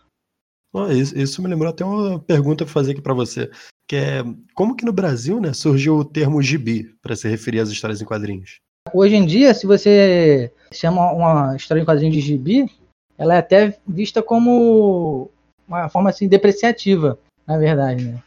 Isso, 0.91 1.17
isso, 1.19 1.43
me 1.43 1.49
lembrou 1.49 1.71
até 1.71 1.85
uma 1.85 2.19
pergunta 2.19 2.65
para 2.65 2.73
fazer 2.73 2.93
aqui 2.93 3.01
para 3.01 3.15
você, 3.15 3.51
que 3.89 3.97
é 3.97 4.23
como 4.55 4.77
que 4.77 4.85
no 4.85 4.93
Brasil, 4.93 5.41
né, 5.41 5.53
surgiu 5.53 5.97
o 5.97 6.05
termo 6.05 6.43
gibi 6.43 6.95
para 7.01 7.17
se 7.17 7.29
referir 7.29 7.61
às 7.61 7.71
histórias 7.71 8.03
em 8.03 8.05
quadrinhos? 8.05 8.57
Hoje 8.93 9.17
em 9.17 9.25
dia, 9.25 9.53
se 9.55 9.67
você 9.67 10.53
chama 10.73 11.13
uma 11.13 11.57
história 11.57 11.81
em 11.81 11.85
quadrinhos 11.85 12.15
de 12.15 12.21
gibi, 12.21 12.71
ela 13.19 13.35
é 13.35 13.39
até 13.39 13.79
vista 13.87 14.23
como 14.23 15.31
uma 15.67 15.89
forma 15.89 16.11
assim 16.11 16.29
depreciativa, 16.29 17.19
na 17.47 17.59
verdade, 17.59 18.05
né? 18.05 18.23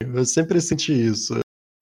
Eu 0.00 0.24
sempre 0.24 0.60
senti 0.60 0.92
isso. 0.92 1.38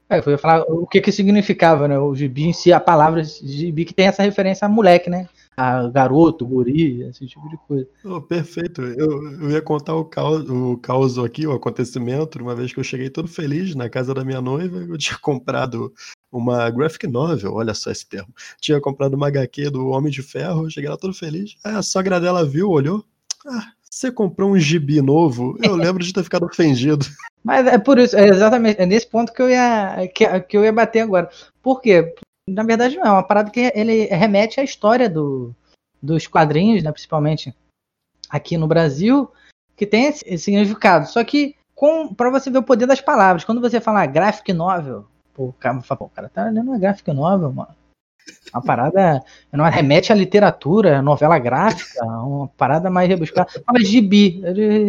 É, 0.09 0.19
eu 0.19 0.31
ia 0.31 0.39
falar 0.39 0.63
o 0.63 0.87
que 0.87 1.01
que 1.01 1.11
significava, 1.11 1.89
né? 1.89 1.99
O 1.99 2.15
gibi 2.15 2.45
em 2.45 2.53
si, 2.53 2.73
a 2.73 2.81
palavra 2.81 3.25
gibi 3.25 3.85
que 3.85 3.95
tem 3.95 4.07
essa 4.07 4.23
referência 4.23 4.67
a 4.67 4.69
moleque, 4.69 5.11
né? 5.11 5.29
A 5.57 5.89
garoto, 5.89 6.47
guri, 6.47 7.03
esse 7.03 7.27
tipo 7.27 7.49
de 7.49 7.57
coisa. 7.69 7.87
Oh, 8.05 8.21
perfeito. 8.21 8.83
Eu, 8.83 9.41
eu 9.41 9.51
ia 9.51 9.63
contar 9.63 9.95
o 9.95 10.05
caos, 10.05 10.49
o 10.49 10.77
caos 10.79 11.19
aqui, 11.19 11.47
o 11.47 11.53
acontecimento, 11.53 12.41
uma 12.41 12.55
vez 12.55 12.73
que 12.73 12.81
eu 12.81 12.85
cheguei 12.85 13.11
todo 13.11 13.29
feliz 13.29 13.75
na 13.75 13.89
casa 13.89 14.15
da 14.15 14.25
minha 14.25 14.41
noiva, 14.41 14.79
eu 14.79 14.97
tinha 14.97 15.19
comprado 15.21 15.93
uma 16.31 16.71
graphic 16.71 17.07
novel, 17.07 17.55
olha 17.55 17.75
só 17.75 17.91
esse 17.91 18.07
termo. 18.07 18.33
Tinha 18.61 18.81
comprado 18.81 19.15
uma 19.15 19.29
HQ 19.29 19.71
do 19.71 19.89
Homem 19.89 20.11
de 20.11 20.23
Ferro, 20.23 20.71
cheguei 20.71 20.89
lá 20.89 20.97
todo 20.97 21.13
feliz. 21.13 21.57
Aí 21.65 21.75
a 21.75 21.83
sogra 21.83 22.19
dela 22.19 22.45
viu, 22.45 22.71
olhou. 22.71 23.05
Ah, 23.47 23.73
você 23.83 24.11
comprou 24.11 24.51
um 24.51 24.59
gibi 24.59 25.03
novo? 25.03 25.57
Eu 25.63 25.77
lembro 25.77 26.03
de 26.03 26.13
ter 26.13 26.25
ficado 26.25 26.47
ofendido. 26.47 27.05
Mas 27.45 27.67
é 27.67 27.77
por 27.77 27.99
isso, 27.99 28.17
é 28.17 28.27
exatamente, 28.29 28.81
é 28.81 28.87
nesse 28.87 29.07
ponto 29.07 29.33
que 29.33 29.43
eu 29.43 29.51
ia, 29.51 30.09
que, 30.15 30.41
que 30.41 30.57
eu 30.57 30.65
ia 30.65 30.73
bater 30.73 31.01
agora. 31.01 31.29
Por 31.63 31.81
quê? 31.81 32.15
Na 32.53 32.63
verdade 32.63 32.97
não, 32.97 33.05
é 33.05 33.11
uma 33.11 33.23
parada 33.23 33.51
que 33.51 33.73
ele 33.75 34.07
remete 34.07 34.61
à 34.61 34.65
história 34.65 35.09
do, 35.09 35.55
dos 36.03 36.27
quadrinhos, 36.27 36.83
né, 36.83 36.93
principalmente 36.93 37.55
aqui 38.29 38.57
no 38.57 38.67
Brasil, 38.67 39.31
que 39.77 39.87
tem 39.87 40.07
esse, 40.07 40.39
significado. 40.39 41.09
Só 41.09 41.23
que 41.25 41.57
para 42.17 42.31
você 42.31 42.51
ver 42.51 42.59
o 42.59 42.63
poder 42.63 42.87
das 42.87 43.01
palavras, 43.01 43.45
quando 43.45 43.61
você 43.61 43.81
fala 43.81 44.07
graphic 44.07 44.53
novel, 44.53 45.07
pô, 45.35 45.47
o 45.47 45.53
cara 45.53 45.81
pô, 45.97 46.05
o 46.05 46.09
cara 46.09 46.29
tá 46.29 46.45
lendo 46.45 46.71
uma 46.71 46.79
graphic 46.79 47.11
novel, 47.13 47.53
mano. 47.53 47.75
Uma 48.53 48.63
parada 48.63 49.23
não 49.51 49.65
remete 49.65 50.13
à 50.13 50.15
literatura, 50.15 51.01
novela 51.01 51.39
gráfica, 51.39 52.05
uma 52.05 52.49
parada 52.49 52.91
mais 52.91 53.09
rebuscada. 53.09 53.49
Fala 53.65 53.83
gibi, 53.83 54.43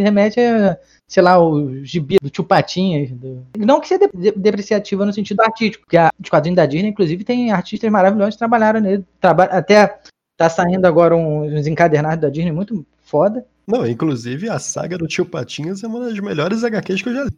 remete 0.04 0.40
a, 0.40 0.78
sei 1.08 1.24
lá, 1.24 1.40
o 1.40 1.84
gibi 1.84 2.18
do 2.22 2.30
Tio 2.30 2.44
Patinhas. 2.44 3.12
Do... 3.12 3.46
Não 3.58 3.80
que 3.80 3.88
seja 3.88 4.10
depreciativa 4.36 5.06
no 5.06 5.14
sentido 5.14 5.42
artístico, 5.42 5.86
porque 5.86 5.98
a, 5.98 6.12
os 6.22 6.30
quadrinhos 6.30 6.58
da 6.58 6.66
Disney, 6.66 6.90
inclusive, 6.90 7.24
tem 7.24 7.52
artistas 7.52 7.90
maravilhosos 7.90 8.36
que 8.36 8.40
trabalharam 8.40 8.82
nele. 8.82 9.06
Traba... 9.22 9.46
Até 9.46 10.00
tá 10.36 10.50
saindo 10.50 10.86
agora 10.86 11.16
uns 11.16 11.68
encadernados 11.68 12.22
da 12.22 12.30
Disney 12.30 12.52
muito 12.52 12.86
foda. 13.02 13.46
Não, 13.66 13.88
inclusive 13.88 14.50
a 14.50 14.60
saga 14.60 14.98
do 14.98 15.08
Tio 15.08 15.26
Patinhas 15.26 15.84
é 15.84 15.88
uma 15.88 16.02
das 16.02 16.20
melhores 16.20 16.64
HQs 16.64 17.02
que 17.02 17.10
eu 17.10 17.16
já 17.16 17.24
li. 17.24 17.32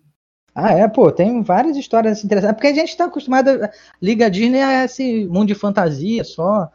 Ah, 0.55 0.71
é, 0.71 0.87
pô, 0.87 1.11
tem 1.11 1.43
várias 1.43 1.75
histórias 1.75 2.23
interessantes. 2.23 2.51
É 2.51 2.53
porque 2.53 2.67
a 2.67 2.73
gente 2.73 2.89
está 2.89 3.05
acostumado 3.05 3.49
a 3.49 3.69
Liga 4.01 4.31
Disney 4.31 4.61
a 4.61 4.85
esse 4.85 5.25
mundo 5.25 5.47
de 5.47 5.55
fantasia 5.55 6.23
só 6.23 6.71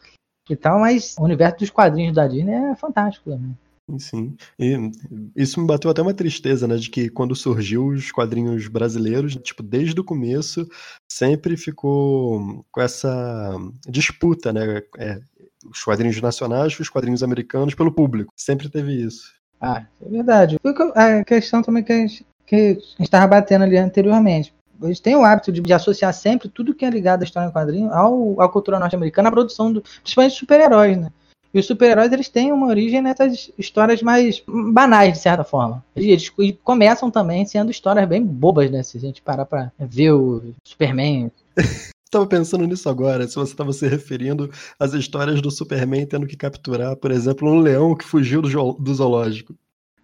e 0.51 0.55
tal, 0.55 0.81
mas 0.81 1.17
o 1.19 1.25
universo 1.25 1.61
dos 1.61 1.71
quadrinhos 1.71 2.15
da 2.15 2.29
Disney 2.29 2.53
é 2.53 2.77
fantástico 2.77 3.31
também. 3.31 3.57
Sim, 3.99 4.37
e 4.59 4.91
isso 5.35 5.61
me 5.61 5.67
bateu 5.67 5.91
até 5.91 6.01
uma 6.01 6.15
tristeza, 6.15 6.69
né, 6.69 6.77
de 6.77 6.91
que 6.91 7.09
quando 7.09 7.35
surgiu 7.35 7.87
os 7.89 8.13
quadrinhos 8.13 8.69
brasileiros, 8.69 9.35
tipo, 9.37 9.63
desde 9.63 9.99
o 10.01 10.05
começo, 10.05 10.69
sempre 11.11 11.57
ficou 11.57 12.65
com 12.71 12.81
essa 12.81 13.57
disputa, 13.89 14.53
né, 14.53 14.83
é, 14.97 15.21
os 15.69 15.83
quadrinhos 15.83 16.21
nacionais 16.21 16.77
com 16.77 16.83
os 16.83 16.89
quadrinhos 16.89 17.23
americanos 17.23 17.75
pelo 17.75 17.93
público, 17.93 18.33
sempre 18.37 18.69
teve 18.69 18.93
isso. 18.93 19.33
Ah, 19.61 19.85
é 20.01 20.09
verdade. 20.09 20.57
A 20.95 21.25
questão 21.25 21.61
também 21.61 21.83
que 21.83 21.93
a 21.93 21.97
gente, 21.97 22.25
que 22.51 22.57
a 22.57 22.73
gente 22.73 23.03
estava 23.03 23.29
batendo 23.29 23.63
ali 23.63 23.77
anteriormente. 23.77 24.53
A 24.83 24.87
gente 24.89 25.01
tem 25.01 25.15
o 25.15 25.25
hábito 25.25 25.53
de, 25.53 25.61
de, 25.61 25.73
associar 25.73 26.13
sempre 26.13 26.49
tudo 26.49 26.75
que 26.75 26.85
é 26.85 26.91
ligado 26.91 27.21
à 27.21 27.25
história 27.25 27.49
em 27.49 27.53
quadrinho 27.53 27.93
ao, 27.93 28.41
à 28.41 28.49
cultura 28.49 28.81
norte-americana, 28.81 29.29
à 29.29 29.33
produção, 29.33 29.73
do, 29.73 29.81
principalmente 29.81 30.35
super-heróis, 30.35 30.97
né? 30.99 31.13
E 31.55 31.61
os 31.61 31.67
super-heróis 31.67 32.13
eles 32.13 32.29
têm 32.29 32.51
uma 32.51 32.67
origem 32.67 33.01
nessas 33.03 33.53
histórias 33.57 34.03
mais 34.03 34.43
banais, 34.49 35.13
de 35.13 35.19
certa 35.21 35.45
forma. 35.45 35.85
Eles, 35.95 36.33
eles 36.39 36.57
começam 36.65 37.09
também 37.09 37.47
sendo 37.47 37.71
histórias 37.71 38.09
bem 38.09 38.25
bobas, 38.25 38.69
né? 38.69 38.83
Se 38.83 38.99
a 38.99 39.01
gente 39.01 39.23
parar 39.23 39.47
pra 39.47 39.71
ver 39.79 40.13
o 40.13 40.43
Superman. 40.65 41.31
Estava 42.05 42.27
pensando 42.27 42.67
nisso 42.67 42.89
agora, 42.89 43.29
se 43.29 43.37
você 43.37 43.53
estava 43.53 43.73
se 43.73 43.87
referindo 43.87 44.51
às 44.81 44.93
histórias 44.95 45.41
do 45.41 45.49
Superman 45.49 46.05
tendo 46.05 46.27
que 46.27 46.37
capturar, 46.37 46.97
por 46.97 47.13
exemplo, 47.13 47.49
um 47.49 47.61
leão 47.61 47.95
que 47.95 48.05
fugiu 48.05 48.43
do, 48.43 48.73
do 48.73 48.93
zoológico. 48.93 49.55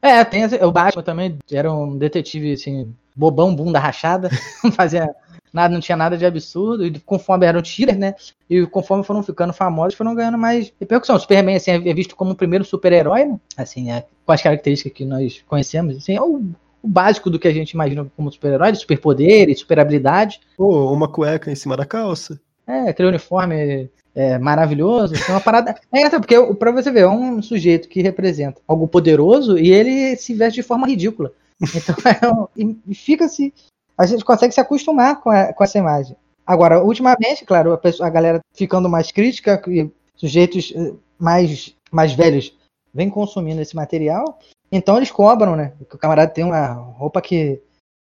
É, 0.06 0.24
tem 0.24 0.44
o 0.44 0.72
Batman 0.72 1.02
também, 1.02 1.38
era 1.50 1.72
um 1.72 1.96
detetive 1.96 2.52
assim, 2.52 2.94
bobão, 3.14 3.54
bunda 3.54 3.78
rachada, 3.78 4.30
não 4.62 4.70
fazia 4.72 5.14
nada, 5.52 5.72
não 5.72 5.80
tinha 5.80 5.96
nada 5.96 6.16
de 6.16 6.26
absurdo, 6.26 6.86
e 6.86 6.98
conforme 7.00 7.46
eram 7.46 7.62
tiras, 7.62 7.96
né? 7.96 8.14
E 8.48 8.66
conforme 8.66 9.02
foram 9.02 9.22
ficando 9.22 9.52
famosos, 9.52 9.94
foram 9.94 10.14
ganhando 10.14 10.36
mais 10.36 10.72
repercussão. 10.78 11.16
O 11.16 11.18
Superman 11.18 11.56
assim, 11.56 11.70
é 11.70 11.94
visto 11.94 12.14
como 12.14 12.32
o 12.32 12.36
primeiro 12.36 12.64
super-herói, 12.64 13.24
né? 13.24 13.40
Assim, 13.56 13.90
é, 13.90 14.04
com 14.24 14.32
as 14.32 14.42
características 14.42 14.92
que 14.92 15.04
nós 15.04 15.42
conhecemos, 15.48 15.96
assim, 15.96 16.14
é 16.14 16.20
o, 16.20 16.42
o 16.82 16.88
básico 16.88 17.30
do 17.30 17.38
que 17.38 17.48
a 17.48 17.52
gente 17.52 17.70
imagina 17.70 18.06
como 18.16 18.30
super-herói, 18.30 18.72
de 18.72 18.78
superpoderes, 18.78 19.60
super 19.60 19.80
habilidade. 19.80 20.40
Pô, 20.56 20.92
uma 20.92 21.08
cueca 21.08 21.50
em 21.50 21.56
cima 21.56 21.76
da 21.76 21.86
calça. 21.86 22.38
É, 22.66 22.90
aquele 22.90 23.08
uniforme 23.08 23.88
é, 24.16 24.38
maravilhoso. 24.38 25.14
É 25.14 25.30
uma 25.30 25.40
parada. 25.40 25.78
É, 25.92 26.08
porque 26.08 26.34
pra 26.54 26.72
você 26.72 26.90
ver, 26.90 27.00
é 27.00 27.08
um 27.08 27.42
sujeito 27.42 27.86
que 27.86 28.00
representa 28.00 28.62
algo 28.66 28.88
poderoso 28.88 29.58
e 29.58 29.70
ele 29.70 30.16
se 30.16 30.32
veste 30.32 30.62
de 30.62 30.66
forma 30.66 30.86
ridícula. 30.86 31.32
Então, 31.60 31.94
é 32.56 32.64
um, 32.64 32.76
e 32.86 32.94
fica-se 32.94 33.52
a 33.98 34.06
gente 34.06 34.24
consegue 34.24 34.52
se 34.52 34.60
acostumar 34.60 35.20
com, 35.20 35.30
a, 35.30 35.52
com 35.52 35.64
essa 35.64 35.78
imagem. 35.78 36.16
Agora, 36.46 36.82
ultimamente, 36.82 37.44
claro, 37.44 37.72
a, 37.72 37.78
pessoa, 37.78 38.06
a 38.06 38.10
galera 38.10 38.40
ficando 38.54 38.88
mais 38.88 39.10
crítica 39.10 39.62
e 39.66 39.90
sujeitos 40.14 40.72
eh, 40.76 40.94
mais, 41.18 41.74
mais 41.90 42.12
velhos 42.12 42.56
vêm 42.92 43.10
consumindo 43.10 43.60
esse 43.60 43.74
material, 43.74 44.38
então 44.70 44.96
eles 44.96 45.10
cobram, 45.10 45.56
né? 45.56 45.72
Que 45.88 45.96
o 45.96 45.98
camarada 45.98 46.30
tem 46.30 46.44
uma 46.44 46.66
roupa 46.72 47.20
que 47.20 47.60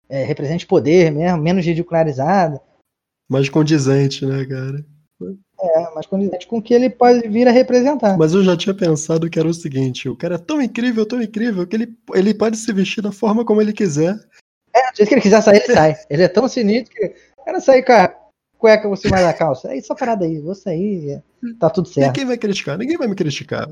é, 0.08 0.24
represente 0.24 0.66
poder 0.66 1.12
mesmo, 1.12 1.38
menos 1.38 1.64
ridicularizada. 1.64 2.60
Mais 3.28 3.48
condizente, 3.48 4.24
né, 4.24 4.44
cara? 4.44 4.84
É, 5.62 5.94
mais 5.94 6.06
condizente 6.06 6.46
com 6.46 6.58
o 6.58 6.62
que 6.62 6.72
ele 6.72 6.88
pode 6.88 7.28
vir 7.28 7.46
a 7.46 7.50
representar. 7.50 8.16
Mas 8.16 8.32
eu 8.32 8.42
já 8.42 8.56
tinha 8.56 8.74
pensado 8.74 9.28
que 9.28 9.38
era 9.38 9.48
o 9.48 9.54
seguinte: 9.54 10.08
o 10.08 10.16
cara 10.16 10.36
é 10.36 10.38
tão 10.38 10.60
incrível, 10.60 11.04
tão 11.04 11.20
incrível, 11.20 11.66
que 11.66 11.76
ele, 11.76 11.94
ele 12.14 12.32
pode 12.32 12.56
se 12.56 12.72
vestir 12.72 13.02
da 13.02 13.12
forma 13.12 13.44
como 13.44 13.60
ele 13.60 13.72
quiser. 13.72 14.18
É, 14.74 14.90
do 14.92 14.96
jeito 14.96 15.08
que 15.08 15.14
ele 15.14 15.20
quiser 15.20 15.42
sair, 15.42 15.62
ele 15.62 15.74
sai. 15.74 15.96
Ele 16.08 16.22
é 16.22 16.28
tão 16.28 16.48
sinistro 16.48 16.94
que. 16.94 17.14
O 17.38 17.44
cara 17.44 17.60
sair 17.60 17.82
com 17.82 17.92
a 17.92 18.14
cueca 18.60 18.88
por 18.88 18.96
cima 18.96 19.20
da 19.20 19.32
calça. 19.32 19.72
É 19.72 19.78
isso 19.78 19.94
parada 19.94 20.24
aí, 20.24 20.38
vou 20.38 20.54
sair, 20.54 21.22
tá 21.58 21.70
tudo 21.70 21.88
certo. 21.88 22.08
Ninguém 22.08 22.26
vai 22.26 22.36
criticar, 22.36 22.78
ninguém 22.78 22.96
vai 22.96 23.08
me 23.08 23.16
criticar. 23.16 23.66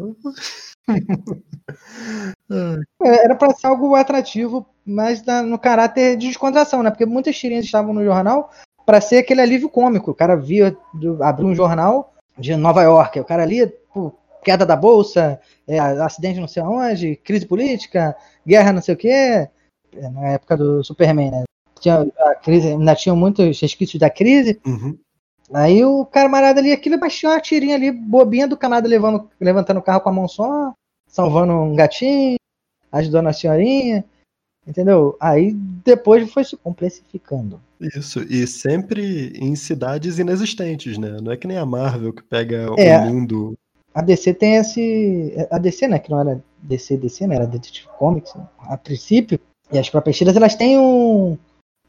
É, 2.50 3.24
era 3.24 3.34
para 3.34 3.52
ser 3.52 3.66
algo 3.66 3.94
atrativo, 3.94 4.66
mas 4.82 5.22
no 5.44 5.58
caráter 5.58 6.16
de 6.16 6.28
descontração, 6.28 6.82
né? 6.82 6.90
Porque 6.90 7.04
muitas 7.04 7.36
tirinhas 7.36 7.66
estavam 7.66 7.92
no 7.92 8.02
jornal 8.02 8.50
para 8.88 9.02
ser 9.02 9.18
aquele 9.18 9.42
alívio 9.42 9.68
cômico. 9.68 10.12
O 10.12 10.14
cara 10.14 10.34
via, 10.34 10.74
abriu 11.20 11.46
um 11.46 11.54
jornal 11.54 12.14
de 12.38 12.56
Nova 12.56 12.82
York, 12.82 13.20
o 13.20 13.24
cara 13.24 13.44
lia, 13.44 13.70
pô, 13.92 14.14
queda 14.42 14.64
da 14.64 14.74
bolsa, 14.74 15.38
é, 15.66 15.78
acidente 15.78 16.40
não 16.40 16.48
sei 16.48 16.62
aonde, 16.62 17.16
crise 17.16 17.44
política, 17.44 18.16
guerra 18.46 18.72
não 18.72 18.80
sei 18.80 18.94
o 18.94 18.96
quê 18.96 19.46
na 19.92 20.28
época 20.28 20.56
do 20.56 20.82
Superman, 20.82 21.30
né? 21.30 21.44
Tinha, 21.78 22.06
a 22.18 22.34
crise, 22.36 22.68
ainda 22.68 22.94
tinha 22.94 23.14
muitos 23.14 23.60
resquícios 23.60 24.00
da 24.00 24.08
crise. 24.08 24.58
Uhum. 24.66 24.96
Aí 25.52 25.84
o 25.84 26.06
camarada 26.06 26.58
ali, 26.58 26.72
aquilo 26.72 26.98
baixou 26.98 27.28
uma 27.28 27.40
tirinha 27.40 27.74
ali, 27.74 27.90
bobinha 27.90 28.48
do 28.48 28.56
camarada 28.56 28.88
levando, 28.88 29.28
levantando 29.38 29.80
o 29.80 29.82
carro 29.82 30.00
com 30.00 30.08
a 30.08 30.12
mão 30.12 30.26
só, 30.26 30.72
salvando 31.06 31.52
um 31.52 31.76
gatinho, 31.76 32.38
ajudando 32.90 33.26
a 33.26 33.34
senhorinha. 33.34 34.02
Entendeu? 34.68 35.16
Aí 35.18 35.52
depois 35.82 36.30
foi 36.30 36.44
se 36.44 36.54
complexificando. 36.54 37.58
Isso, 37.80 38.20
e 38.28 38.46
sempre 38.46 39.32
em 39.34 39.56
cidades 39.56 40.18
inexistentes, 40.18 40.98
né? 40.98 41.16
Não 41.22 41.32
é 41.32 41.38
que 41.38 41.46
nem 41.46 41.56
a 41.56 41.64
Marvel 41.64 42.12
que 42.12 42.22
pega 42.22 42.66
é, 42.76 42.98
o 42.98 43.06
mundo. 43.06 43.56
A 43.94 44.02
DC 44.02 44.34
tem 44.34 44.56
esse. 44.56 45.34
A 45.50 45.58
DC, 45.58 45.88
né? 45.88 45.98
Que 45.98 46.10
não 46.10 46.20
era 46.20 46.44
DC, 46.62 46.98
DC, 46.98 47.26
né? 47.26 47.36
Era 47.36 47.46
Detective 47.46 47.88
Comics. 47.98 48.34
A 48.58 48.76
princípio, 48.76 49.40
e 49.72 49.78
as 49.78 49.88
próprias 49.88 50.18
tiras, 50.18 50.36
elas 50.36 50.54
têm 50.54 50.78
um, 50.78 51.38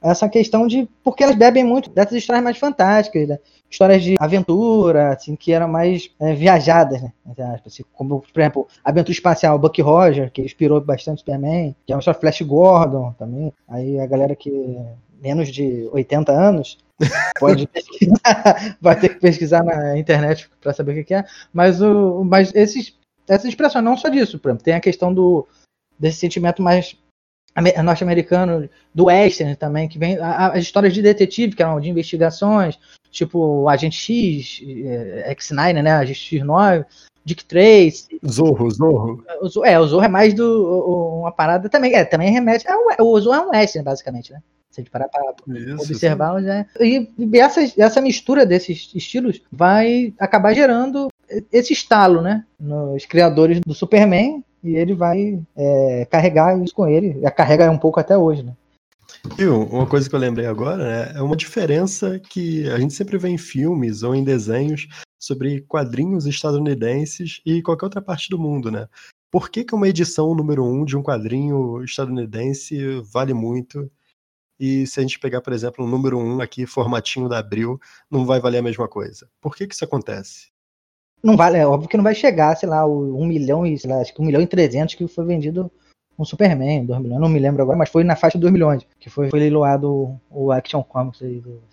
essa 0.01 0.29
questão 0.29 0.67
de. 0.67 0.87
Porque 1.03 1.23
elas 1.23 1.35
bebem 1.35 1.63
muito 1.63 1.89
dessas 1.89 2.13
histórias 2.13 2.43
mais 2.43 2.57
fantásticas, 2.57 3.27
né? 3.27 3.39
histórias 3.69 4.03
de 4.03 4.15
aventura, 4.19 5.09
assim, 5.13 5.35
que 5.35 5.53
eram 5.53 5.67
mais 5.67 6.09
é, 6.19 6.33
viajadas, 6.33 7.01
né? 7.01 7.13
Assim, 7.65 7.83
como, 7.93 8.21
por 8.21 8.39
exemplo, 8.39 8.67
Aventura 8.83 9.11
Espacial, 9.11 9.59
Buck 9.59 9.79
Roger, 9.81 10.31
que 10.31 10.41
inspirou 10.41 10.81
bastante 10.81 11.19
Superman, 11.19 11.75
que 11.85 11.93
é 11.93 11.95
uma 11.95 11.99
história 11.99 12.19
Flash 12.19 12.41
Gordon 12.41 13.13
também. 13.13 13.53
Aí 13.67 13.99
a 13.99 14.07
galera 14.07 14.35
que 14.35 14.51
menos 15.21 15.49
de 15.49 15.87
80 15.91 16.31
anos 16.31 16.77
pode 17.39 17.67
pesquisar, 17.67 18.77
vai 18.81 18.99
ter 18.99 19.09
que 19.09 19.19
pesquisar 19.19 19.63
na 19.63 19.97
internet 19.97 20.49
para 20.59 20.73
saber 20.73 20.99
o 20.99 21.05
que 21.05 21.13
é. 21.13 21.23
Mas, 21.53 21.81
o, 21.81 22.23
mas 22.23 22.53
esses, 22.55 22.97
essas 23.27 23.49
expressões, 23.49 23.83
não 23.83 23.95
só 23.95 24.09
disso, 24.09 24.39
por 24.39 24.49
exemplo, 24.49 24.63
tem 24.63 24.73
a 24.73 24.79
questão 24.79 25.13
do, 25.13 25.47
desse 25.99 26.17
sentimento 26.17 26.61
mais 26.61 26.97
norte-americano 27.83 28.69
do 28.93 29.05
western 29.05 29.55
também, 29.55 29.87
que 29.87 29.97
vem 29.97 30.17
as 30.19 30.63
histórias 30.63 30.93
de 30.93 31.01
detetive, 31.01 31.55
que 31.55 31.63
eram 31.63 31.79
de 31.79 31.89
investigações, 31.89 32.77
tipo 33.11 33.67
Agente 33.67 33.97
X, 33.97 34.61
é, 34.85 35.35
X9, 35.35 35.81
né, 35.81 35.91
Agente 35.91 36.37
X9, 36.37 36.85
Dick 37.25 37.45
Trace. 37.45 38.07
Zorro, 38.25 38.69
Zorro. 38.71 39.23
É, 39.63 39.79
o 39.79 39.87
Zorro 39.87 40.05
é 40.05 40.07
mais 40.07 40.33
do 40.33 41.19
uma 41.19 41.31
parada 41.31 41.69
também, 41.69 41.93
é, 41.93 42.03
também 42.05 42.31
remete, 42.31 42.65
é, 42.67 43.01
o 43.01 43.19
Zorro 43.19 43.35
é 43.35 43.45
um 43.45 43.49
western 43.51 43.83
basicamente, 43.83 44.31
né? 44.31 44.41
Se 44.71 44.79
a 44.79 44.83
gente 44.83 44.91
parar 44.91 45.09
para 45.09 45.33
observar, 45.79 46.41
já 46.43 46.59
é. 46.59 46.65
E, 46.79 47.09
e 47.17 47.39
essa, 47.39 47.61
essa 47.81 47.99
mistura 48.01 48.45
desses 48.45 48.91
estilos 48.93 49.41
vai 49.51 50.13
acabar 50.19 50.53
gerando 50.53 51.07
esse 51.51 51.73
estalo, 51.73 52.21
né? 52.21 52.45
Nos 52.59 53.05
criadores 53.05 53.59
do 53.65 53.73
Superman, 53.73 54.43
e 54.63 54.75
ele 54.75 54.93
vai 54.93 55.41
é, 55.55 56.05
carregar 56.09 56.57
isso 56.61 56.73
com 56.73 56.87
ele. 56.87 57.19
E 57.21 57.31
carrega 57.31 57.69
um 57.69 57.77
pouco 57.77 57.99
até 57.99 58.17
hoje, 58.17 58.43
né? 58.43 58.53
E 59.37 59.45
uma 59.45 59.87
coisa 59.87 60.09
que 60.09 60.15
eu 60.15 60.19
lembrei 60.19 60.45
agora 60.45 60.77
né, 60.77 61.13
é 61.15 61.21
uma 61.21 61.35
diferença 61.35 62.19
que 62.19 62.69
a 62.69 62.79
gente 62.79 62.93
sempre 62.93 63.17
vê 63.17 63.29
em 63.29 63.37
filmes 63.37 64.03
ou 64.03 64.15
em 64.15 64.23
desenhos 64.23 64.87
sobre 65.19 65.61
quadrinhos 65.61 66.25
estadunidenses 66.25 67.41
e 67.45 67.61
qualquer 67.61 67.85
outra 67.85 68.01
parte 68.01 68.29
do 68.29 68.39
mundo, 68.39 68.71
né? 68.71 68.87
Por 69.31 69.49
que, 69.49 69.63
que 69.63 69.75
uma 69.75 69.87
edição 69.87 70.33
número 70.33 70.65
um 70.65 70.85
de 70.85 70.97
um 70.97 71.03
quadrinho 71.03 71.83
estadunidense 71.83 73.01
vale 73.11 73.33
muito? 73.33 73.91
E 74.59 74.87
se 74.87 74.99
a 74.99 75.03
gente 75.03 75.19
pegar, 75.19 75.41
por 75.41 75.53
exemplo, 75.53 75.85
um 75.85 75.87
número 75.87 76.17
um 76.17 76.41
aqui, 76.41 76.65
formatinho 76.65 77.29
da 77.29 77.39
Abril, 77.39 77.79
não 78.09 78.25
vai 78.25 78.39
valer 78.39 78.57
a 78.57 78.63
mesma 78.63 78.87
coisa? 78.87 79.29
Por 79.39 79.55
que, 79.55 79.67
que 79.67 79.73
isso 79.73 79.85
acontece? 79.85 80.48
Não 81.21 81.35
vale, 81.35 81.57
é 81.57 81.67
óbvio 81.67 81.89
que 81.89 81.97
não 81.97 82.03
vai 82.03 82.15
chegar, 82.15 82.55
sei 82.55 82.69
lá, 82.69 82.85
o 82.85 83.19
1 83.21 83.25
milhão 83.25 83.65
e, 83.65 83.77
sei 83.77 83.89
lá, 83.89 83.99
acho 83.99 84.13
que 84.13 84.21
1 84.21 84.25
milhão 84.25 84.41
e 84.41 84.47
300 84.47 84.95
que 84.95 85.07
foi 85.07 85.25
vendido 85.25 85.71
um 86.17 86.25
Superman, 86.25 86.85
2 86.85 87.01
milhões, 87.01 87.21
não 87.21 87.29
me 87.29 87.39
lembro 87.39 87.61
agora, 87.61 87.77
mas 87.77 87.89
foi 87.89 88.03
na 88.03 88.15
faixa 88.15 88.37
de 88.37 88.41
2 88.41 88.51
milhões, 88.51 88.85
que 88.99 89.09
foi, 89.09 89.29
foi 89.29 89.39
leiloado 89.39 90.19
o 90.29 90.51
Action 90.51 90.83
Comics 90.83 91.19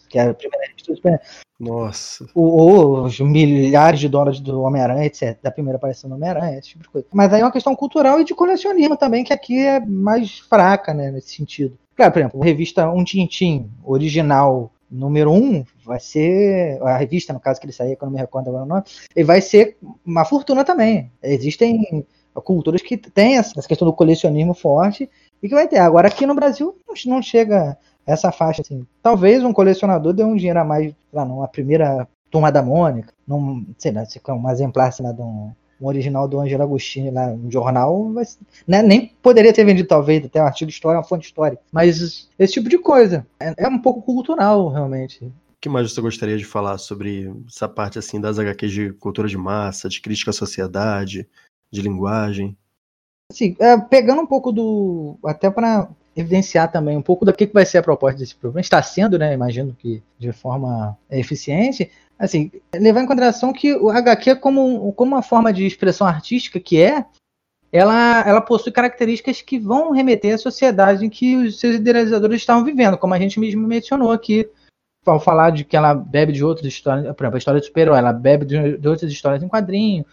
que 0.08 0.18
é 0.18 0.28
a 0.28 0.34
primeira 0.34 0.66
revista 0.68 0.92
do 0.92 0.96
Superman. 0.96 1.20
Nossa. 1.58 2.28
O, 2.34 3.02
os 3.02 3.18
milhares 3.18 3.98
de 3.98 4.08
dólares 4.08 4.38
do 4.38 4.60
Homem-Aranha, 4.60 5.06
etc. 5.06 5.36
Da 5.42 5.50
primeira 5.50 5.78
aparição 5.78 6.08
do 6.08 6.14
Homem-Aranha, 6.14 6.58
esse 6.58 6.68
tipo 6.68 6.84
de 6.84 6.90
coisa. 6.90 7.06
Mas 7.12 7.32
aí 7.32 7.40
é 7.40 7.44
uma 7.44 7.50
questão 7.50 7.74
cultural 7.74 8.20
e 8.20 8.24
de 8.24 8.34
colecionismo 8.34 8.96
também, 8.96 9.24
que 9.24 9.32
aqui 9.32 9.58
é 9.58 9.80
mais 9.80 10.38
fraca, 10.38 10.94
né, 10.94 11.10
nesse 11.10 11.34
sentido. 11.34 11.76
Claro, 11.96 12.12
por 12.12 12.18
exemplo, 12.20 12.42
a 12.42 12.44
revista 12.44 12.90
Um 12.90 13.02
Tintim 13.02 13.70
original 13.82 14.70
número 14.90 15.32
um 15.32 15.64
vai 15.84 15.98
ser 15.98 16.80
a 16.82 16.96
revista 16.96 17.32
no 17.32 17.40
caso 17.40 17.60
que 17.60 17.66
ele 17.66 17.72
saía 17.72 17.96
que 17.96 18.02
eu 18.02 18.06
não 18.06 18.12
me 18.12 18.20
recordo 18.20 18.48
agora 18.48 18.64
o 18.64 18.68
nome 18.68 18.82
ele 19.14 19.24
vai 19.24 19.40
ser 19.40 19.76
uma 20.04 20.24
fortuna 20.24 20.64
também 20.64 21.10
existem 21.22 22.06
culturas 22.44 22.82
que 22.82 22.96
têm 22.96 23.38
essa 23.38 23.60
questão 23.66 23.86
do 23.86 23.92
colecionismo 23.92 24.54
forte 24.54 25.10
e 25.42 25.48
que 25.48 25.54
vai 25.54 25.66
ter 25.66 25.78
agora 25.78 26.08
aqui 26.08 26.26
no 26.26 26.34
Brasil 26.34 26.76
não 27.06 27.20
chega 27.20 27.76
essa 28.06 28.30
faixa, 28.30 28.62
assim. 28.62 28.86
Talvez 29.02 29.42
um 29.42 29.52
colecionador 29.52 30.12
dê 30.12 30.22
um 30.22 30.36
dinheiro 30.36 30.60
a 30.60 30.64
mais, 30.64 30.94
lá, 31.12 31.24
numa 31.24 31.48
primeira 31.48 32.08
turma 32.30 32.52
da 32.52 32.62
Mônica, 32.62 33.12
num, 33.26 33.66
sei 33.76 33.92
lá, 33.92 34.04
um 34.28 34.50
exemplar, 34.50 34.92
sei 34.92 35.04
lá, 35.04 35.12
de 35.12 35.20
um, 35.20 35.52
um 35.80 35.86
original 35.86 36.26
do 36.26 36.40
Angelo 36.40 36.62
Agostini 36.62 37.10
lá 37.10 37.28
no 37.28 37.50
jornal, 37.50 38.04
mas, 38.04 38.38
né, 38.66 38.82
nem 38.82 39.12
poderia 39.22 39.52
ter 39.52 39.64
vendido, 39.64 39.88
talvez, 39.88 40.24
até 40.24 40.42
um 40.42 40.46
artigo 40.46 40.68
de 40.68 40.74
história, 40.74 40.98
uma 40.98 41.04
fonte 41.04 41.26
histórica. 41.26 41.62
Mas 41.70 42.28
esse 42.38 42.52
tipo 42.52 42.68
de 42.68 42.78
coisa. 42.78 43.26
É, 43.38 43.54
é 43.58 43.68
um 43.68 43.78
pouco 43.78 44.02
cultural, 44.02 44.68
realmente. 44.68 45.24
O 45.24 45.32
que 45.60 45.68
mais 45.68 45.92
você 45.92 46.00
gostaria 46.00 46.36
de 46.36 46.44
falar 46.44 46.78
sobre 46.78 47.32
essa 47.48 47.68
parte 47.68 47.98
assim 47.98 48.20
das 48.20 48.38
HQs 48.38 48.72
de 48.72 48.92
cultura 48.94 49.28
de 49.28 49.36
massa, 49.36 49.88
de 49.88 50.00
crítica 50.00 50.30
à 50.30 50.34
sociedade, 50.34 51.26
de 51.70 51.82
linguagem? 51.82 52.56
Assim, 53.30 53.56
é, 53.58 53.76
pegando 53.76 54.22
um 54.22 54.26
pouco 54.26 54.52
do. 54.52 55.18
Até 55.24 55.50
para 55.50 55.88
evidenciar 56.16 56.72
também 56.72 56.96
um 56.96 57.02
pouco 57.02 57.24
do 57.24 57.32
que 57.32 57.46
vai 57.46 57.66
ser 57.66 57.78
a 57.78 57.82
proposta 57.82 58.18
desse 58.18 58.34
programa. 58.34 58.60
Está 58.60 58.82
sendo, 58.82 59.18
né? 59.18 59.34
Imagino 59.34 59.76
que 59.78 60.02
de 60.18 60.32
forma 60.32 60.96
eficiente. 61.10 61.90
Assim, 62.18 62.50
levar 62.74 63.02
em 63.02 63.06
consideração 63.06 63.52
que 63.52 63.74
o 63.74 63.90
HQ, 63.90 64.36
como, 64.36 64.92
como 64.94 65.14
uma 65.14 65.22
forma 65.22 65.52
de 65.52 65.66
expressão 65.66 66.06
artística 66.06 66.58
que 66.58 66.80
é, 66.80 67.04
ela, 67.70 68.26
ela 68.26 68.40
possui 68.40 68.72
características 68.72 69.42
que 69.42 69.58
vão 69.58 69.90
remeter 69.90 70.34
à 70.34 70.38
sociedade 70.38 71.04
em 71.04 71.10
que 71.10 71.36
os 71.36 71.60
seus 71.60 71.76
idealizadores 71.76 72.40
estavam 72.40 72.64
vivendo, 72.64 72.96
como 72.96 73.12
a 73.12 73.18
gente 73.18 73.38
mesmo 73.38 73.66
mencionou 73.66 74.12
aqui, 74.12 74.48
ao 75.04 75.20
falar 75.20 75.50
de 75.50 75.64
que 75.64 75.76
ela 75.76 75.94
bebe 75.94 76.32
de 76.32 76.44
outras 76.44 76.66
histórias, 76.66 77.04
por 77.14 77.24
exemplo, 77.24 77.36
a 77.36 77.38
história 77.38 77.60
do 77.60 77.66
super-herói, 77.66 77.98
ela 77.98 78.12
bebe 78.12 78.44
de, 78.44 78.78
de, 78.78 78.88
outras 78.88 79.10
histórias 79.10 79.42
em 79.42 79.48
quadrinho, 79.48 80.04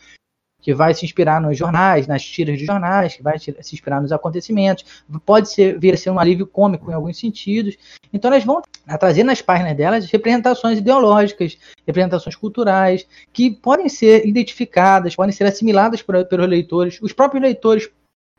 que 0.63 0.73
vai 0.73 0.93
se 0.93 1.05
inspirar 1.05 1.41
nos 1.41 1.57
jornais, 1.57 2.07
nas 2.07 2.23
tiras 2.23 2.57
de 2.57 2.65
jornais, 2.65 3.17
que 3.17 3.21
vai 3.21 3.37
se 3.37 3.51
inspirar 3.51 4.01
nos 4.01 4.13
acontecimentos, 4.13 5.03
pode 5.25 5.51
ser, 5.51 5.77
vir 5.77 5.93
a 5.93 5.97
ser 5.97 6.09
um 6.09 6.17
alívio 6.17 6.47
cômico 6.47 6.89
em 6.89 6.93
alguns 6.93 7.19
sentidos. 7.19 7.77
Então 8.13 8.31
elas 8.31 8.45
vão 8.45 8.61
trazer 8.97 9.23
nas 9.23 9.41
páginas 9.41 9.75
delas 9.75 10.09
representações 10.09 10.77
ideológicas, 10.77 11.57
representações 11.85 12.35
culturais, 12.37 13.05
que 13.33 13.51
podem 13.51 13.89
ser 13.89 14.25
identificadas, 14.25 15.15
podem 15.15 15.33
ser 15.33 15.43
assimiladas 15.43 16.01
por, 16.01 16.25
pelos 16.25 16.47
leitores. 16.47 16.97
Os 17.01 17.11
próprios 17.11 17.43
leitores, 17.43 17.89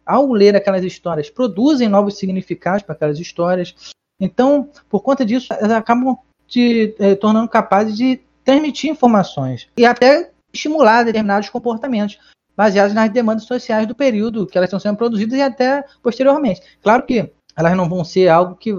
ao 0.07 0.33
ler 0.33 0.57
aquelas 0.57 0.83
histórias, 0.83 1.29
produzem 1.29 1.89
novos 1.89 2.17
significados 2.17 2.83
para 2.83 2.95
aquelas 2.95 3.21
histórias. 3.21 3.75
Então, 4.19 4.71
por 4.89 5.03
conta 5.03 5.27
disso, 5.27 5.53
elas 5.53 5.73
acabam 5.73 6.17
se 6.49 6.95
eh, 6.99 7.15
tornando 7.17 7.49
capazes 7.49 7.97
de 7.97 8.21
transmitir 8.45 8.91
informações 8.91 9.69
e 9.77 9.85
até 9.85 10.31
estimular 10.55 11.05
determinados 11.05 11.49
comportamentos 11.51 12.19
baseados 12.57 12.95
nas 12.95 13.11
demandas 13.11 13.45
sociais 13.45 13.87
do 13.87 13.95
período 13.95 14.47
que 14.47 14.57
elas 14.57 14.69
estão 14.69 14.81
sendo 14.81 14.97
produzidas 14.97 15.39
e 15.39 15.43
até 15.43 15.85
posteriormente. 16.03 16.63
Claro 16.83 17.05
que 17.05 17.31
elas 17.57 17.77
não 17.77 17.89
vão 17.89 18.05
ser 18.05 18.29
algo 18.29 18.55
que 18.55 18.73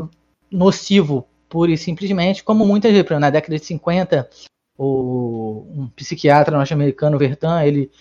nocivo 0.49 1.27
pura 1.49 1.71
e 1.71 1.77
simplesmente, 1.77 2.43
como 2.43 2.65
muitas 2.65 2.91
vezes, 2.91 3.09
na 3.19 3.29
década 3.29 3.57
de 3.57 3.65
50, 3.65 4.29
o, 4.77 5.65
um 5.69 5.87
psiquiatra 5.95 6.57
norte-americano, 6.57 7.17
Vertan, 7.17 7.63
ele 7.63 7.91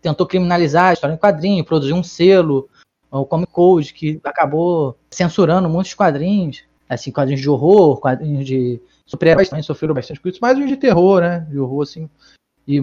tentou 0.00 0.26
criminalizar 0.26 0.90
a 0.90 0.92
história 0.92 1.14
em 1.14 1.18
quadrinho, 1.18 1.64
produziu 1.64 1.96
um 1.96 2.02
selo, 2.02 2.68
o 3.10 3.24
Comic 3.24 3.52
Code, 3.52 3.94
que 3.94 4.20
acabou 4.24 4.98
censurando 5.10 5.68
muitos 5.68 5.94
quadrinhos, 5.94 6.64
assim, 6.88 7.12
quadrinhos 7.12 7.40
de 7.40 7.48
horror, 7.48 8.00
quadrinhos 8.00 8.44
de 8.44 8.80
super-heróis 9.06 9.48
também 9.48 9.62
sofreram 9.62 9.94
bastante 9.94 10.20
com 10.20 10.28
isso, 10.28 10.38
mas 10.42 10.58
os 10.58 10.66
de 10.66 10.76
terror, 10.76 11.20
né, 11.20 11.46
de 11.48 11.58
horror, 11.58 11.82
assim, 11.82 12.10
e 12.66 12.80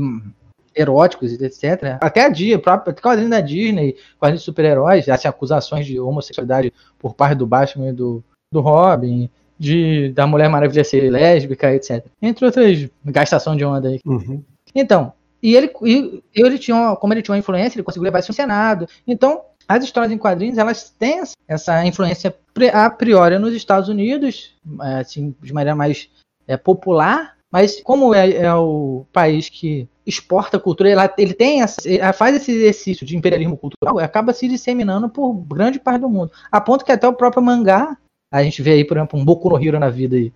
eróticos, 0.76 1.34
etc. 1.34 1.98
Até 2.02 2.26
a 2.26 2.30
Disney, 2.30 2.58
próprio 2.58 2.96
quadrinho 2.96 3.30
da 3.30 3.42
Disney, 3.42 3.96
quadrinhos 4.20 4.42
de 4.42 4.46
super-heróis, 4.46 5.08
assim, 5.10 5.28
acusações 5.28 5.86
de 5.86 6.00
homossexualidade 6.00 6.74
por 6.98 7.14
parte 7.14 7.38
do 7.38 7.48
Batman 7.48 7.90
e 7.90 7.94
do, 7.94 8.24
do 8.52 8.62
Robin, 8.62 9.30
de 9.58 10.10
da 10.10 10.26
Mulher 10.26 10.50
Maravilha 10.50 10.84
ser 10.84 11.10
lésbica, 11.10 11.74
etc. 11.74 12.06
Entre 12.22 12.46
outras 12.46 12.90
gastação 13.06 13.56
de 13.56 13.64
onda 13.64 13.90
aí. 13.90 14.00
Uhum. 14.06 14.44
Então, 14.74 15.14
e 15.42 15.56
ele, 15.56 15.72
e, 15.84 16.24
ele 16.34 16.58
tinha, 16.58 16.76
uma, 16.76 16.96
como 16.96 17.14
ele 17.14 17.22
tinha 17.22 17.34
uma 17.34 17.40
influência, 17.40 17.78
ele 17.78 17.84
conseguiu 17.84 18.04
levar 18.04 18.20
isso 18.20 18.32
ao 18.32 18.36
Senado. 18.36 18.88
Então, 19.08 19.42
as 19.68 19.84
histórias 19.84 20.12
em 20.12 20.18
quadrinhos, 20.18 20.58
elas 20.58 20.90
têm 20.90 21.22
essa 21.48 21.86
influência 21.86 22.36
a 22.74 22.90
priori 22.90 23.38
nos 23.40 23.54
Estados 23.54 23.90
Unidos, 23.90 24.54
assim, 24.80 25.36
de 25.42 25.54
maneira 25.54 25.76
mais 25.76 26.10
é, 26.48 26.58
popular, 26.58 27.38
mas 27.52 27.82
como 27.82 28.14
é, 28.14 28.32
é, 28.32 28.54
o 28.56 29.06
país 29.12 29.50
que 29.50 29.88
exporta 30.06 30.60
cultura, 30.60 30.90
ela, 30.90 31.14
ele 31.18 31.34
tem 31.34 31.62
essa, 31.62 31.82
faz 32.14 32.36
esse 32.36 32.52
exercício 32.52 33.06
de 33.06 33.18
imperialismo 33.18 33.58
cultural, 33.58 34.00
acaba 34.00 34.34
se 34.34 34.48
disseminando 34.48 35.10
por 35.10 35.34
grande 35.34 35.80
parte 35.80 36.02
do 36.02 36.10
mundo. 36.10 36.32
A 36.52 36.62
ponto 36.62 36.86
que 36.86 36.92
até 36.92 37.08
o 37.08 37.14
próprio 37.14 37.44
mangá, 37.44 37.98
a 38.32 38.42
gente 38.44 38.62
vê 38.62 38.72
aí, 38.72 38.86
por 38.86 38.98
exemplo, 38.98 39.20
um 39.20 39.26
Boku 39.26 39.50
no 39.50 39.62
Hero 39.62 39.80
na 39.80 39.90
vida 39.90 40.16
aí, 40.16 40.34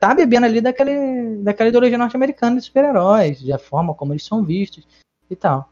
tá 0.00 0.12
bebendo 0.14 0.46
ali 0.46 0.60
daquele, 0.60 1.36
daquela 1.36 1.68
ideologia 1.68 1.96
norte-americana 1.96 2.56
de 2.56 2.62
super-heróis, 2.62 3.40
da 3.42 3.58
forma 3.58 3.94
como 3.94 4.12
eles 4.12 4.24
são 4.24 4.44
vistos 4.44 4.86
e 5.30 5.36
tal. 5.36 5.70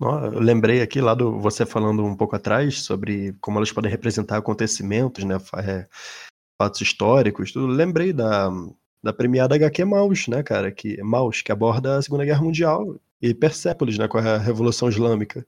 Eu 0.00 0.40
lembrei 0.40 0.80
aqui 0.80 1.00
lá 1.00 1.12
do 1.12 1.38
você 1.40 1.66
falando 1.66 2.04
um 2.04 2.16
pouco 2.16 2.36
atrás 2.36 2.82
sobre 2.82 3.34
como 3.40 3.58
elas 3.58 3.72
podem 3.72 3.90
representar 3.90 4.36
acontecimentos, 4.36 5.24
né, 5.24 5.36
é, 5.56 5.86
fatos 6.60 6.80
históricos. 6.80 7.52
Tudo. 7.52 7.66
Lembrei 7.66 8.12
da, 8.12 8.48
da 9.02 9.12
premiada 9.12 9.54
HQ 9.54 9.84
Maus, 9.84 10.28
né, 10.28 10.42
cara? 10.42 10.70
Que, 10.70 11.00
Maus, 11.02 11.42
que 11.42 11.52
aborda 11.52 11.96
a 11.96 12.02
Segunda 12.02 12.24
Guerra 12.24 12.42
Mundial 12.42 12.96
e 13.20 13.34
Persépolis, 13.34 13.98
né, 13.98 14.08
com 14.08 14.18
a 14.18 14.38
Revolução 14.38 14.88
Islâmica. 14.88 15.44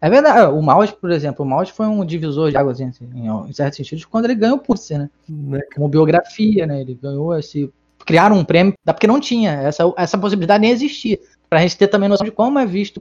É 0.00 0.10
verdade, 0.10 0.40
é, 0.40 0.48
o 0.48 0.60
Maus, 0.60 0.90
por 0.90 1.12
exemplo, 1.12 1.44
o 1.44 1.48
Maus 1.48 1.68
foi 1.68 1.86
um 1.86 2.04
divisor 2.04 2.50
de 2.50 2.56
águas, 2.56 2.80
assim, 2.80 3.08
em 3.14 3.52
certos 3.52 3.76
sentidos, 3.76 4.04
quando 4.04 4.24
ele 4.24 4.34
ganhou 4.34 4.56
o 4.56 4.60
Pulitzer, 4.60 4.98
né? 4.98 5.10
né? 5.28 5.60
Como 5.74 5.88
biografia, 5.88 6.66
né? 6.66 6.80
Ele 6.80 6.98
ganhou 7.00 7.38
esse. 7.38 7.72
Criaram 8.04 8.36
um 8.36 8.44
prêmio, 8.44 8.74
porque 8.84 9.06
não 9.06 9.20
tinha, 9.20 9.52
essa, 9.52 9.84
essa 9.96 10.18
possibilidade 10.18 10.60
nem 10.60 10.72
existia. 10.72 11.20
Pra 11.48 11.60
gente 11.60 11.78
ter 11.78 11.86
também 11.86 12.08
noção 12.08 12.24
de 12.24 12.32
como 12.32 12.58
é 12.58 12.66
visto 12.66 13.00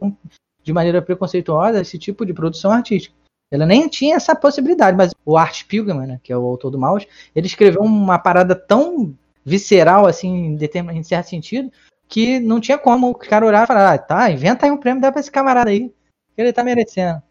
de 0.64 0.72
maneira 0.72 1.02
preconceituosa 1.02 1.82
esse 1.82 1.98
tipo 1.98 2.24
de 2.24 2.36
produção 2.36 2.72
artística. 2.72 3.16
Ela 3.50 3.66
nem 3.66 3.88
tinha 3.90 4.16
essa 4.16 4.36
possibilidade, 4.36 4.96
mas 4.96 5.12
o 5.26 5.36
Art 5.36 5.66
Pilgrim, 5.66 6.06
né, 6.06 6.20
que 6.22 6.32
é 6.32 6.38
o 6.38 6.46
autor 6.46 6.70
do 6.70 6.78
Maus, 6.78 7.06
ele 7.36 7.48
escreveu 7.48 7.82
uma 7.82 8.20
parada 8.20 8.56
tão 8.56 9.14
visceral, 9.46 10.06
assim, 10.06 10.58
em, 10.58 10.98
em 10.98 11.04
certo 11.04 11.30
sentido, 11.30 11.72
que 12.08 12.40
não 12.40 12.60
tinha 12.60 12.78
como 12.78 13.10
o 13.10 13.16
cara 13.16 13.46
orar 13.46 13.64
e 13.64 13.68
falar, 13.68 13.94
ah, 13.94 13.98
tá, 13.98 14.30
inventa 14.30 14.66
aí 14.66 14.72
um 14.72 14.78
prêmio, 14.78 15.02
dá 15.02 15.12
pra 15.12 15.22
esse 15.22 15.32
camarada 15.32 15.70
aí, 15.70 15.92
que 16.36 16.42
ele 16.42 16.54
tá 16.54 16.64
merecendo. 16.64 17.22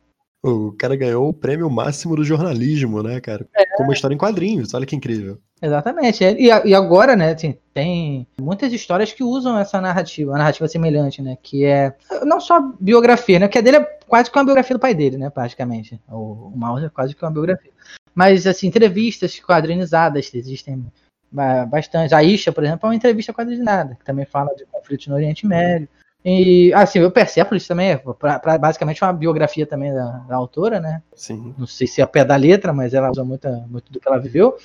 O 0.42 0.72
cara 0.72 0.96
ganhou 0.96 1.28
o 1.28 1.34
prêmio 1.34 1.68
máximo 1.68 2.16
do 2.16 2.24
jornalismo, 2.24 3.02
né, 3.02 3.20
cara? 3.20 3.46
É. 3.54 3.76
Com 3.76 3.82
uma 3.82 3.92
história 3.92 4.14
em 4.14 4.18
quadrinhos, 4.18 4.72
olha 4.72 4.86
que 4.86 4.96
incrível. 4.96 5.38
Exatamente. 5.60 6.24
E, 6.24 6.46
e 6.46 6.74
agora, 6.74 7.14
né, 7.14 7.34
assim, 7.34 7.58
tem 7.74 8.26
muitas 8.40 8.72
histórias 8.72 9.12
que 9.12 9.22
usam 9.22 9.58
essa 9.58 9.78
narrativa, 9.82 10.34
a 10.34 10.38
narrativa 10.38 10.66
semelhante, 10.66 11.20
né? 11.20 11.36
Que 11.42 11.66
é 11.66 11.94
não 12.24 12.40
só 12.40 12.58
biografia, 12.80 13.38
né? 13.38 13.48
Que 13.48 13.58
a 13.58 13.60
dele 13.60 13.76
é 13.76 13.98
quase 14.08 14.30
que 14.30 14.38
uma 14.38 14.44
biografia 14.44 14.74
do 14.74 14.80
pai 14.80 14.94
dele, 14.94 15.18
né? 15.18 15.28
Praticamente. 15.28 16.00
O, 16.08 16.52
o 16.54 16.56
Mouse 16.56 16.86
é 16.86 16.88
quase 16.88 17.14
que 17.14 17.22
uma 17.22 17.30
biografia. 17.30 17.70
Mas, 18.14 18.46
assim, 18.46 18.68
entrevistas 18.68 19.38
quadrinizadas 19.38 20.32
existem 20.34 20.86
bastante. 21.30 22.14
A 22.14 22.22
Isha, 22.22 22.52
por 22.52 22.64
exemplo, 22.64 22.86
é 22.86 22.88
uma 22.88 22.96
entrevista 22.96 23.32
quadrinizada, 23.32 23.94
que 23.94 24.04
também 24.04 24.24
fala 24.24 24.54
de 24.54 24.64
conflitos 24.66 25.06
no 25.06 25.14
Oriente 25.14 25.46
Médio. 25.46 25.88
E, 26.24 26.72
assim, 26.74 27.02
o 27.02 27.10
Persepolis 27.10 27.66
também 27.66 27.92
é 27.92 27.96
pra, 27.96 28.38
pra, 28.38 28.58
basicamente 28.58 29.02
uma 29.02 29.12
biografia 29.12 29.66
também 29.66 29.92
da, 29.92 30.18
da, 30.28 30.36
autora, 30.36 30.78
né? 30.78 31.02
Sim. 31.14 31.54
Não 31.56 31.66
sei 31.66 31.86
se 31.86 32.00
é 32.00 32.04
a 32.04 32.06
pé 32.06 32.24
da 32.24 32.36
letra, 32.36 32.72
mas 32.72 32.92
ela 32.92 33.10
usa 33.10 33.24
muito, 33.24 33.48
muito 33.68 33.90
do 33.90 33.98
que 33.98 34.06
ela 34.06 34.18
viveu. 34.18 34.58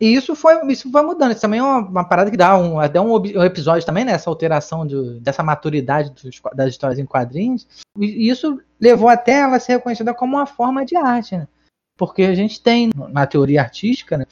E 0.00 0.14
isso 0.14 0.36
foi, 0.36 0.54
isso 0.70 0.90
vai 0.90 1.02
mudando. 1.02 1.32
Isso 1.32 1.40
também 1.40 1.60
é 1.60 1.62
uma, 1.62 1.78
uma 1.78 2.04
parada 2.04 2.30
que 2.30 2.36
dá 2.36 2.56
um, 2.58 2.78
até 2.78 3.00
um, 3.00 3.14
um 3.14 3.42
episódio 3.42 3.86
também, 3.86 4.04
né? 4.04 4.12
Essa 4.12 4.28
alteração 4.28 4.86
de, 4.86 5.18
dessa 5.20 5.42
maturidade 5.42 6.10
dos, 6.10 6.40
das 6.54 6.68
histórias 6.68 6.98
em 6.98 7.06
quadrinhos. 7.06 7.66
E 7.98 8.28
isso 8.28 8.60
levou 8.78 9.08
até 9.08 9.40
ela 9.40 9.58
ser 9.58 9.72
reconhecida 9.72 10.12
como 10.12 10.36
uma 10.36 10.46
forma 10.46 10.84
de 10.84 10.94
arte, 10.94 11.36
né? 11.36 11.48
Porque 11.96 12.22
a 12.22 12.34
gente 12.34 12.62
tem, 12.62 12.90
na 12.94 13.26
teoria 13.26 13.62
artística, 13.62 14.16
né? 14.16 14.24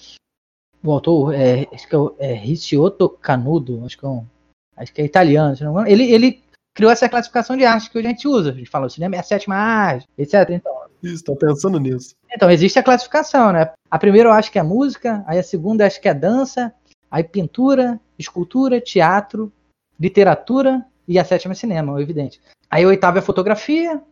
O 0.87 0.93
autor, 0.93 1.35
é, 1.35 1.67
acho 1.73 1.89
que 1.89 1.97
é, 1.97 2.31
é 2.31 2.35
Ricciotto 2.35 3.09
Canudo, 3.09 3.83
acho 3.85 3.99
que 3.99 4.05
é, 4.05 4.09
um, 4.09 4.25
acho 4.77 4.93
que 4.93 5.03
é 5.03 5.05
italiano, 5.05 5.57
se 5.57 5.65
não 5.65 5.75
me 5.75 5.81
engano. 5.81 5.93
Ele, 5.93 6.13
ele 6.13 6.43
criou 6.75 6.93
essa 6.93 7.09
classificação 7.09 7.57
de 7.57 7.65
arte 7.65 7.91
que 7.91 7.99
hoje 7.99 8.07
a 8.07 8.11
gente 8.11 8.29
usa. 8.29 8.51
A 8.51 8.55
gente 8.55 8.71
fala, 8.71 8.87
o 8.87 8.91
cinema 8.91 9.17
é 9.17 9.19
a 9.19 9.23
sétima 9.23 9.57
arte, 9.57 10.07
etc. 10.17 10.51
Então, 10.51 10.73
Isso, 11.03 11.25
tô 11.25 11.35
pensando 11.35 11.81
nisso. 11.81 12.15
Então, 12.33 12.51
existe 12.51 12.79
a 12.79 12.83
classificação, 12.83 13.53
né? 13.53 13.73
A 13.91 13.99
primeira 13.99 14.29
eu 14.29 14.33
acho 14.33 14.53
que 14.53 14.59
é 14.59 14.63
música, 14.63 15.25
aí 15.27 15.39
a 15.39 15.43
segunda 15.43 15.83
eu 15.83 15.87
acho 15.87 16.01
que 16.01 16.09
é 16.09 16.15
dança, 16.15 16.73
aí 17.11 17.25
pintura, 17.25 17.99
escultura, 18.19 18.81
teatro, 18.81 19.53
literatura 19.99 20.85
e 21.09 21.19
a 21.19 21.25
sétima 21.25 21.53
é 21.53 21.57
cinema, 21.57 22.01
evidente. 22.01 22.41
Aí 22.71 22.85
a 22.85 22.89
oitava 22.89 23.19
é 23.19 23.23
fotografia, 23.23 24.03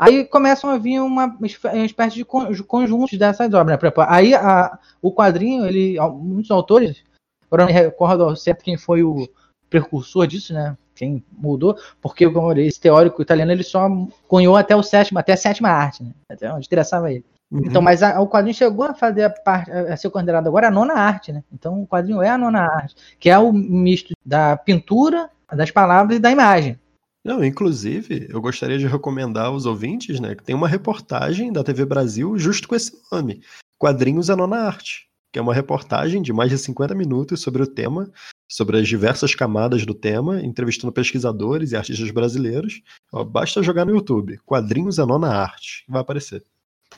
Aí 0.00 0.24
começam 0.24 0.70
a 0.70 0.78
vir 0.78 0.98
uma, 0.98 1.26
uma 1.26 1.46
espécie 1.84 2.16
de 2.16 2.24
conjuntos 2.24 3.18
dessas 3.18 3.52
obras. 3.52 3.78
Né? 3.78 3.90
Aí 4.08 4.34
a, 4.34 4.78
o 5.02 5.12
quadrinho, 5.12 5.66
ele, 5.66 5.98
muitos 6.00 6.50
autores, 6.50 7.04
agora 7.46 7.64
não 7.64 7.74
me 7.74 7.78
recordo 7.78 8.34
certo 8.34 8.64
quem 8.64 8.78
foi 8.78 9.02
o 9.02 9.28
precursor 9.68 10.26
disso, 10.26 10.54
né? 10.54 10.74
Quem 10.94 11.22
mudou, 11.30 11.76
porque 12.00 12.24
esse 12.56 12.80
teórico 12.80 13.20
italiano 13.20 13.52
ele 13.52 13.62
só 13.62 13.90
cunhou 14.26 14.56
até 14.56 14.74
o 14.74 14.82
sétimo, 14.82 15.18
até 15.18 15.34
a 15.34 15.36
sétima 15.36 15.68
arte, 15.68 16.02
né? 16.02 16.12
Até 16.30 16.50
onde 16.50 16.64
interessava 16.64 17.12
ele. 17.12 17.24
Uhum. 17.50 17.60
Então, 17.66 17.82
mas 17.82 18.02
a, 18.02 18.22
o 18.22 18.28
quadrinho 18.28 18.56
chegou 18.56 18.86
a 18.86 18.94
fazer 18.94 19.24
a, 19.24 19.30
parte, 19.30 19.70
a 19.70 19.98
ser 19.98 20.08
considerado 20.08 20.46
agora 20.46 20.68
a 20.68 20.70
nona 20.70 20.94
arte, 20.94 21.30
né? 21.30 21.44
Então 21.52 21.82
o 21.82 21.86
quadrinho 21.86 22.22
é 22.22 22.30
a 22.30 22.38
nona 22.38 22.62
arte, 22.62 22.96
que 23.18 23.28
é 23.28 23.38
o 23.38 23.52
misto 23.52 24.14
da 24.24 24.56
pintura, 24.56 25.28
das 25.52 25.70
palavras 25.70 26.16
e 26.16 26.20
da 26.20 26.30
imagem. 26.30 26.79
Não, 27.24 27.44
inclusive, 27.44 28.28
eu 28.30 28.40
gostaria 28.40 28.78
de 28.78 28.86
recomendar 28.86 29.46
aos 29.46 29.66
ouvintes, 29.66 30.18
né, 30.20 30.34
que 30.34 30.42
tem 30.42 30.54
uma 30.54 30.68
reportagem 30.68 31.52
da 31.52 31.62
TV 31.62 31.84
Brasil 31.84 32.38
justo 32.38 32.66
com 32.66 32.74
esse 32.74 32.98
nome, 33.12 33.42
Quadrinhos 33.78 34.30
a 34.30 34.36
Nona 34.36 34.58
Arte, 34.58 35.08
que 35.32 35.38
é 35.38 35.42
uma 35.42 35.54
reportagem 35.54 36.22
de 36.22 36.32
mais 36.32 36.50
de 36.50 36.58
50 36.58 36.94
minutos 36.94 37.40
sobre 37.40 37.62
o 37.62 37.66
tema, 37.66 38.10
sobre 38.50 38.78
as 38.78 38.88
diversas 38.88 39.34
camadas 39.34 39.84
do 39.84 39.94
tema, 39.94 40.42
entrevistando 40.42 40.92
pesquisadores 40.92 41.72
e 41.72 41.76
artistas 41.76 42.10
brasileiros. 42.10 42.82
Ó, 43.12 43.22
basta 43.22 43.62
jogar 43.62 43.84
no 43.84 43.94
YouTube, 43.94 44.38
Quadrinhos 44.46 44.98
a 44.98 45.06
Nona 45.06 45.28
Arte, 45.28 45.84
vai 45.88 46.00
aparecer. 46.00 46.44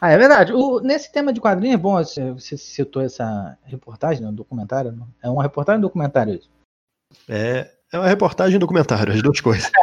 Ah, 0.01 0.11
é 0.11 0.17
verdade. 0.17 0.53
O, 0.53 0.81
nesse 0.81 1.13
tema 1.13 1.33
de 1.33 1.41
quadrinhos, 1.41 1.75
é 1.75 1.79
bom, 1.79 1.97
você, 1.97 2.33
você 2.33 2.57
citou 2.57 3.03
essa 3.03 3.59
reportagem, 3.65 4.25
né, 4.25 4.33
documentário. 4.33 4.93
Não? 4.93 5.07
É 5.23 5.29
uma 5.29 5.43
reportagem 5.43 5.79
ou 5.79 5.83
documentário 5.83 6.35
isso? 6.35 6.51
É, 7.29 7.71
é 7.93 7.99
uma 7.99 8.09
reportagem 8.09 8.57
e 8.57 8.59
documentário, 8.59 9.13
as 9.13 9.23
duas 9.23 9.41
coisas. 9.41 9.71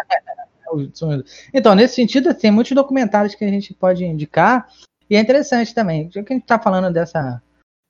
então, 1.54 1.76
nesse 1.76 1.96
sentido, 1.96 2.34
tem 2.34 2.52
muitos 2.52 2.74
documentários 2.74 3.36
que 3.36 3.44
a 3.44 3.50
gente 3.50 3.74
pode 3.74 4.04
indicar, 4.06 4.68
e 5.10 5.16
é 5.16 5.20
interessante 5.20 5.74
também, 5.74 6.10
já 6.12 6.24
que 6.24 6.34
a 6.34 6.36
gente 6.36 6.44
está 6.44 6.60
falando 6.60 6.94
dessa 6.94 7.42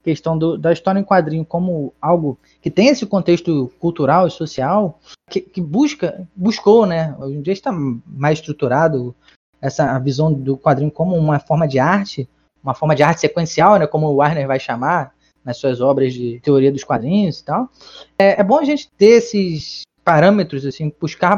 questão 0.03 0.37
do, 0.37 0.57
da 0.57 0.71
história 0.71 0.99
em 0.99 1.03
quadrinho 1.03 1.45
como 1.45 1.93
algo 2.01 2.39
que 2.61 2.71
tem 2.71 2.87
esse 2.87 3.05
contexto 3.05 3.71
cultural 3.79 4.27
e 4.27 4.31
social, 4.31 4.99
que, 5.29 5.41
que 5.41 5.61
busca, 5.61 6.27
buscou, 6.35 6.85
né? 6.85 7.15
Hoje 7.19 7.35
em 7.35 7.41
dia 7.41 7.53
está 7.53 7.71
mais 7.71 8.39
estruturado 8.39 9.13
essa 9.61 9.99
visão 9.99 10.31
do 10.31 10.57
quadrinho 10.57 10.89
como 10.89 11.15
uma 11.15 11.39
forma 11.39 11.67
de 11.67 11.79
arte, 11.79 12.29
uma 12.63 12.73
forma 12.73 12.95
de 12.95 13.03
arte 13.03 13.21
sequencial, 13.21 13.77
né? 13.77 13.85
Como 13.85 14.07
o 14.07 14.15
Warner 14.15 14.47
vai 14.47 14.59
chamar 14.59 15.13
nas 15.43 15.57
suas 15.57 15.81
obras 15.81 16.13
de 16.13 16.39
teoria 16.41 16.71
dos 16.71 16.83
quadrinhos 16.83 17.39
e 17.39 17.45
tal. 17.45 17.69
É, 18.17 18.39
é 18.39 18.43
bom 18.43 18.57
a 18.57 18.63
gente 18.63 18.89
ter 18.97 19.17
esses 19.17 19.81
parâmetros, 20.03 20.65
assim, 20.65 20.93
buscar 20.99 21.35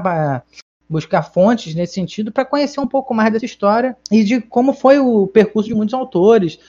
buscar 0.92 1.24
fontes 1.24 1.74
nesse 1.74 1.94
sentido 1.94 2.34
para 2.34 2.44
conhecer 2.44 2.82
um 2.82 2.88
pouco 2.88 3.14
mais 3.14 3.32
dessa 3.32 3.46
história 3.46 3.96
e 4.12 4.24
de 4.26 4.42
como 4.42 4.74
foi 4.74 5.00
o 5.00 5.26
percurso 5.26 5.70
de 5.70 5.76
muitos 5.76 5.94
autores 5.94 6.60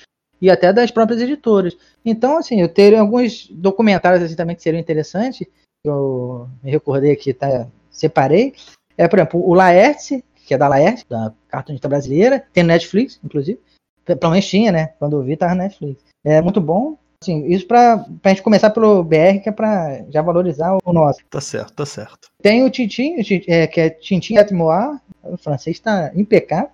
e 0.40 0.48
até 0.48 0.72
das 0.72 0.92
próprias 0.92 1.20
editoras. 1.20 1.76
Então, 2.04 2.38
assim, 2.38 2.60
eu 2.60 2.68
teria 2.68 3.00
alguns 3.00 3.48
documentários 3.50 4.22
assim 4.22 4.36
também 4.36 4.54
que 4.54 4.62
seriam 4.62 4.80
interessantes, 4.80 5.46
eu 5.84 6.48
me 6.62 6.70
recordei 6.70 7.10
aqui, 7.10 7.34
tá, 7.34 7.66
separei. 7.90 8.54
É, 8.96 9.08
por 9.08 9.18
exemplo, 9.18 9.44
o 9.44 9.54
Laerte, 9.54 10.24
que 10.46 10.54
é 10.54 10.58
da 10.58 10.68
Laerte, 10.68 11.04
da 11.08 11.32
cartunista 11.48 11.88
brasileira, 11.88 12.44
tem 12.52 12.62
Netflix, 12.62 13.18
inclusive. 13.24 13.58
Pelo 14.04 14.30
menos 14.30 14.48
tinha, 14.48 14.70
né? 14.70 14.94
Quando 14.98 15.16
eu 15.16 15.22
vi, 15.22 15.36
tava 15.36 15.54
no 15.54 15.62
Netflix. 15.62 16.02
É 16.24 16.40
muito 16.40 16.60
bom. 16.60 16.96
Assim, 17.22 17.46
isso 17.46 17.66
para 17.68 18.04
a 18.24 18.28
gente 18.28 18.42
começar 18.42 18.70
pelo 18.70 19.04
BR, 19.04 19.38
que 19.40 19.48
é 19.48 19.52
para 19.52 20.04
já 20.10 20.20
valorizar 20.20 20.76
o 20.84 20.92
nosso. 20.92 21.20
Tá 21.30 21.40
certo, 21.40 21.72
tá 21.72 21.86
certo. 21.86 22.28
Tem 22.42 22.64
o 22.64 22.70
Tintin, 22.70 23.14
é, 23.46 23.66
que 23.68 23.80
é 23.80 23.90
Tintin 23.90 24.38
Atmoir, 24.38 25.00
o 25.22 25.36
francês 25.36 25.76
está 25.76 26.10
impecável. 26.16 26.70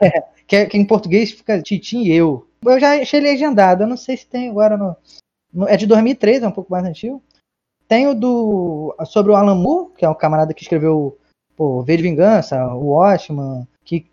é, 0.00 0.24
que, 0.48 0.56
é, 0.56 0.66
que 0.66 0.78
em 0.78 0.84
português 0.84 1.32
fica 1.32 1.60
Tintin 1.60 2.04
e 2.04 2.12
eu. 2.12 2.46
Eu 2.64 2.80
já 2.80 3.00
achei 3.00 3.20
legendado, 3.20 3.82
eu 3.82 3.86
não 3.86 3.96
sei 3.96 4.16
se 4.16 4.26
tem 4.26 4.48
agora 4.48 4.76
no, 4.76 4.96
no, 5.52 5.68
É 5.68 5.76
de 5.76 5.86
2003, 5.86 6.42
é 6.42 6.48
um 6.48 6.52
pouco 6.52 6.72
mais 6.72 6.84
antigo. 6.84 7.22
Tem 7.86 8.06
o 8.08 8.14
do. 8.14 8.94
sobre 9.04 9.32
o 9.32 9.36
Alan 9.36 9.56
Moore, 9.56 9.92
que 9.96 10.04
é 10.06 10.08
um 10.08 10.14
camarada 10.14 10.54
que 10.54 10.62
escreveu 10.62 11.18
pô, 11.54 11.82
V 11.82 11.96
de 11.98 12.02
Vingança, 12.02 12.66
o 12.74 12.92
Watchman, 12.92 13.68
que 13.84 14.06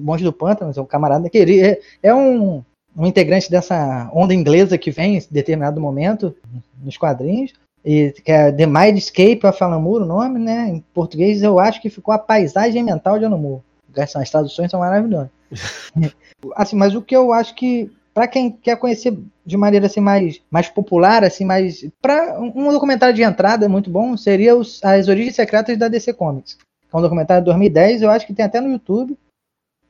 Monte 0.00 0.24
do 0.24 0.32
Pântano, 0.32 0.72
é 0.74 0.80
um 0.80 0.86
camarada 0.86 1.28
que 1.28 1.36
ele 1.36 1.60
é, 1.60 1.80
é 2.02 2.14
um 2.14 2.64
um 2.96 3.06
integrante 3.06 3.50
dessa 3.50 4.10
onda 4.12 4.32
inglesa 4.32 4.78
que 4.78 4.90
vem 4.90 5.18
em 5.18 5.22
determinado 5.30 5.80
momento 5.80 6.34
nos 6.82 6.96
quadrinhos, 6.96 7.52
e, 7.84 8.12
que 8.24 8.32
é 8.32 8.50
The 8.50 8.66
Mindscape 8.66 9.46
of 9.46 9.62
Alan 9.62 9.78
Moore, 9.78 10.04
o 10.04 10.06
nome, 10.06 10.38
né? 10.38 10.68
Em 10.68 10.84
português 10.92 11.42
eu 11.42 11.58
acho 11.58 11.80
que 11.80 11.90
ficou 11.90 12.12
a 12.12 12.18
paisagem 12.18 12.82
mental 12.82 13.18
de 13.18 13.24
Alan 13.24 13.36
Moore. 13.36 13.62
As 13.96 14.30
traduções 14.30 14.70
são 14.70 14.80
maravilhosas. 14.80 15.30
assim, 16.56 16.76
mas 16.76 16.94
o 16.94 17.02
que 17.02 17.16
eu 17.16 17.32
acho 17.32 17.54
que 17.54 17.90
para 18.12 18.26
quem 18.26 18.50
quer 18.50 18.76
conhecer 18.76 19.16
de 19.44 19.56
maneira 19.56 19.86
assim 19.86 20.00
mais, 20.00 20.40
mais 20.50 20.68
popular, 20.68 21.22
assim 21.22 21.44
mais 21.44 21.86
para 22.00 22.40
um 22.40 22.72
documentário 22.72 23.14
de 23.14 23.22
entrada 23.22 23.68
muito 23.68 23.90
bom 23.90 24.16
seria 24.16 24.56
os, 24.56 24.82
as 24.82 25.06
origens 25.06 25.36
secretas 25.36 25.78
da 25.78 25.86
DC 25.86 26.14
Comics. 26.14 26.58
É 26.92 26.96
um 26.96 27.02
documentário 27.02 27.42
de 27.42 27.46
2010, 27.46 28.02
eu 28.02 28.10
acho 28.10 28.26
que 28.26 28.34
tem 28.34 28.44
até 28.44 28.60
no 28.60 28.70
YouTube. 28.72 29.16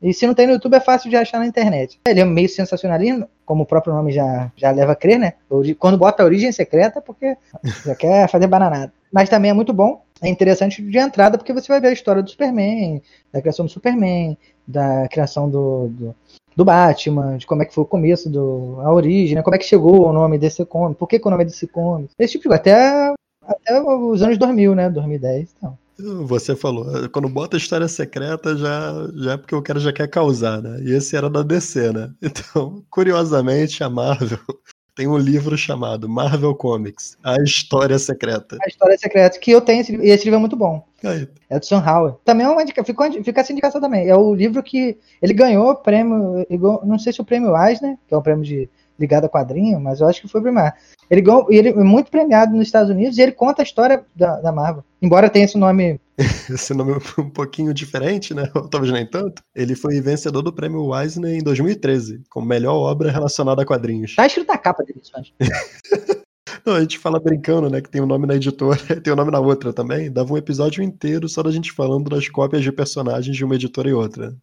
E 0.01 0.13
se 0.13 0.27
não 0.27 0.35
tem 0.35 0.47
no 0.47 0.53
YouTube, 0.53 0.75
é 0.75 0.81
fácil 0.81 1.09
de 1.09 1.17
achar 1.17 1.39
na 1.39 1.47
internet. 1.47 2.01
Ele 2.07 2.21
é 2.21 2.25
meio 2.25 2.49
sensacionalismo, 2.49 3.29
como 3.45 3.63
o 3.63 3.67
próprio 3.67 3.95
nome 3.95 4.13
já, 4.13 4.53
já 4.57 4.71
leva 4.71 4.93
a 4.93 4.97
crer, 4.97 5.19
né? 5.19 5.35
Quando 5.79 5.97
bota 5.97 6.23
a 6.23 6.27
origem 6.27 6.53
secreta, 6.53 7.01
porque 7.01 7.37
já 7.85 7.95
quer 7.95 8.29
fazer 8.29 8.47
bananada. 8.47 8.93
Mas 9.13 9.29
também 9.29 9.51
é 9.51 9.55
muito 9.55 9.73
bom, 9.73 10.03
é 10.21 10.29
interessante 10.29 10.83
de 10.83 10.99
entrada, 10.99 11.39
porque 11.39 11.53
você 11.53 11.69
vai 11.69 11.81
ver 11.81 11.89
a 11.89 11.93
história 11.93 12.23
do 12.23 12.31
Superman, 12.31 13.03
da 13.33 13.41
criação 13.41 13.67
do 13.67 13.71
Superman, 13.71 14.37
da 14.67 15.09
criação 15.09 15.49
do, 15.49 15.89
do, 15.89 16.15
do 16.55 16.65
Batman, 16.65 17.37
de 17.37 17.47
como 17.47 17.63
é 17.63 17.65
que 17.65 17.75
foi 17.75 17.85
o 17.85 17.87
começo, 17.87 18.29
do, 18.29 18.79
a 18.81 18.93
origem, 18.93 19.37
né? 19.37 19.43
como 19.43 19.55
é 19.55 19.59
que 19.59 19.65
chegou 19.65 20.09
o 20.09 20.13
nome 20.13 20.39
desse 20.39 20.65
comic, 20.65 20.99
por 20.99 21.07
que, 21.07 21.19
que 21.19 21.27
o 21.27 21.31
nome 21.31 21.45
é 21.45 21.47
desse 21.47 21.67
comic. 21.67 22.11
Esse 22.19 22.33
tipo 22.33 22.43
de 22.43 22.49
coisa, 22.49 22.61
até, 22.61 23.15
até 23.43 23.81
os 23.81 24.23
anos 24.23 24.39
2000, 24.39 24.75
né? 24.75 24.91
2010 24.91 25.55
então. 25.57 25.79
Você 25.99 26.55
falou, 26.55 27.09
quando 27.11 27.29
bota 27.29 27.57
história 27.57 27.89
secreta 27.89 28.57
já, 28.57 28.93
já 29.15 29.33
é 29.33 29.37
porque 29.37 29.55
o 29.55 29.63
cara 29.63 29.81
já 29.81 29.93
quer 29.93 30.09
causar, 30.09 30.61
né? 30.61 30.79
E 30.83 30.93
esse 30.93 31.17
era 31.17 31.31
da 31.31 31.43
DC, 31.43 31.93
né? 31.93 32.11
Então, 32.23 32.85
curiosamente, 32.91 33.83
a 33.83 33.89
Marvel 33.89 34.39
tem 34.95 35.07
um 35.07 35.17
livro 35.17 35.57
chamado 35.57 36.09
Marvel 36.09 36.55
Comics, 36.55 37.17
A 37.25 37.37
História 37.43 37.99
Secreta. 37.99 38.59
A 38.63 38.69
História 38.69 38.99
Secreta, 38.99 39.39
que 39.39 39.51
eu 39.51 39.61
tenho, 39.61 39.85
e 40.03 40.11
esse 40.11 40.25
livro 40.25 40.37
é 40.37 40.41
muito 40.41 40.57
bom. 40.57 40.87
Aí. 41.03 41.29
É 41.49 41.59
do 41.59 41.65
Sam 41.65 41.83
Howell. 41.87 42.21
Também 42.25 42.47
é 42.47 42.49
uma 42.49 42.63
indicação, 42.63 42.85
fica, 42.85 43.25
fica 43.25 43.41
essa 43.41 43.53
indicação 43.53 43.81
também. 43.81 44.09
É 44.09 44.17
o 44.17 44.35
livro 44.35 44.63
que 44.63 44.99
ele 45.23 45.33
ganhou 45.33 45.71
o 45.71 45.77
prêmio, 45.77 46.47
não 46.85 46.99
sei 46.99 47.13
se 47.13 47.21
o 47.21 47.25
prêmio 47.25 47.57
Eisner, 47.57 47.97
que 48.07 48.13
é 48.13 48.17
o 48.17 48.23
prêmio 48.23 48.45
de 48.45 48.69
ligado 48.99 49.25
a 49.25 49.29
quadrinho, 49.29 49.81
mas 49.81 50.01
eu 50.01 50.09
acho 50.09 50.21
que 50.21 50.29
foi 50.29 50.41
primar. 50.41 50.77
Ele, 51.11 51.23
ele 51.51 51.69
é 51.69 51.75
muito 51.75 52.11
premiado 52.11 52.55
nos 52.55 52.67
Estados 52.67 52.91
Unidos 52.91 53.17
e 53.17 53.23
ele 53.23 53.33
conta 53.33 53.63
a 53.63 53.65
história 53.65 54.05
da, 54.15 54.41
da 54.41 54.53
Marvel. 54.53 54.85
Embora 55.01 55.31
tenha 55.31 55.45
esse 55.45 55.59
nome. 55.59 56.01
esse 56.51 56.75
nome 56.75 56.95
um 57.19 57.31
pouquinho 57.31 57.73
diferente, 57.73 58.35
né? 58.35 58.51
Talvez 58.71 58.93
nem 58.93 59.07
tanto. 59.07 59.43
Ele 59.55 59.75
foi 59.75 60.01
vencedor 60.01 60.43
do 60.43 60.53
prêmio 60.53 60.95
Eisner 60.99 61.35
em 61.35 61.43
2013, 61.43 62.23
como 62.29 62.47
melhor 62.47 62.75
obra 62.75 63.11
relacionada 63.11 63.63
a 63.63 63.67
quadrinhos. 63.67 64.15
Tá 64.17 64.27
escrito 64.27 64.49
na 64.49 64.59
capa 64.59 64.83
dele, 64.83 65.01
acho. 65.15 65.33
Não, 66.65 66.75
a 66.75 66.81
gente 66.81 66.99
fala 66.99 67.21
brincando, 67.21 67.71
né? 67.71 67.81
Que 67.81 67.89
tem 67.89 68.01
o 68.01 68.05
um 68.05 68.09
nome 68.09 68.27
na 68.27 68.35
editora 68.35 68.77
tem 69.01 69.13
o 69.13 69.15
um 69.15 69.17
nome 69.17 69.31
na 69.31 69.39
outra 69.39 69.73
também. 69.73 70.11
Dava 70.11 70.33
um 70.33 70.37
episódio 70.37 70.83
inteiro 70.83 71.29
só 71.29 71.41
da 71.41 71.53
gente 71.53 71.71
falando 71.73 72.11
das 72.11 72.29
cópias 72.29 72.63
de 72.63 72.73
personagens 72.73 73.37
de 73.37 73.45
uma 73.45 73.55
editora 73.55 73.89
e 73.89 73.93
outra. 73.93 74.35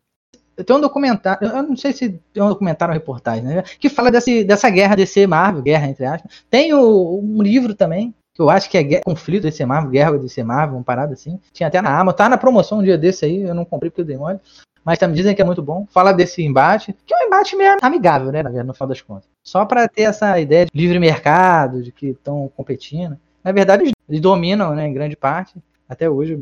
Tem 0.65 0.75
um 0.75 0.81
documentário, 0.81 1.47
eu 1.47 1.63
não 1.63 1.75
sei 1.75 1.93
se 1.93 2.19
é 2.35 2.43
um 2.43 2.49
documentário 2.49 2.93
ou 2.93 2.99
reportagem, 2.99 3.43
né? 3.43 3.63
Que 3.79 3.89
fala 3.89 4.11
desse, 4.11 4.43
dessa 4.43 4.69
guerra 4.69 4.95
DC 4.95 5.25
Marvel, 5.25 5.63
guerra 5.63 5.87
entre 5.87 6.05
aspas. 6.05 6.31
Tem 6.49 6.73
o, 6.73 7.19
um 7.19 7.41
livro 7.41 7.73
também, 7.73 8.13
que 8.33 8.41
eu 8.41 8.49
acho 8.49 8.69
que 8.69 8.77
é 8.77 8.83
guerra, 8.83 9.03
Conflito 9.03 9.43
DC 9.43 9.65
Marvel, 9.65 9.91
Guerra 9.91 10.17
DC 10.17 10.43
Marvel, 10.43 10.77
uma 10.77 10.83
parada 10.83 11.13
assim. 11.13 11.39
Tinha 11.51 11.67
até 11.67 11.81
na 11.81 11.97
Amazon, 11.97 12.17
tá 12.17 12.29
na 12.29 12.37
promoção 12.37 12.79
um 12.79 12.83
dia 12.83 12.97
desse 12.97 13.25
aí, 13.25 13.41
eu 13.41 13.55
não 13.55 13.65
comprei 13.65 13.89
porque 13.89 14.01
eu 14.01 14.05
dei 14.05 14.17
mole. 14.17 14.39
Mas 14.83 14.99
também 14.99 15.15
dizem 15.15 15.33
que 15.33 15.41
é 15.41 15.45
muito 15.45 15.61
bom. 15.61 15.87
Fala 15.91 16.11
desse 16.11 16.43
embate, 16.43 16.93
que 17.05 17.13
é 17.13 17.17
um 17.17 17.27
embate 17.27 17.55
meio 17.55 17.77
amigável, 17.81 18.31
né, 18.31 18.43
no 18.43 18.73
final 18.73 18.89
das 18.89 19.01
contas. 19.01 19.29
Só 19.41 19.65
para 19.65 19.87
ter 19.87 20.03
essa 20.03 20.39
ideia 20.39 20.65
de 20.65 20.71
livre 20.73 20.99
mercado, 20.99 21.81
de 21.81 21.91
que 21.91 22.07
estão 22.07 22.51
competindo. 22.55 23.17
Na 23.43 23.51
verdade, 23.51 23.91
eles 24.09 24.21
dominam, 24.21 24.75
né, 24.75 24.87
em 24.87 24.93
grande 24.93 25.15
parte, 25.15 25.55
até 25.87 26.09
hoje. 26.09 26.41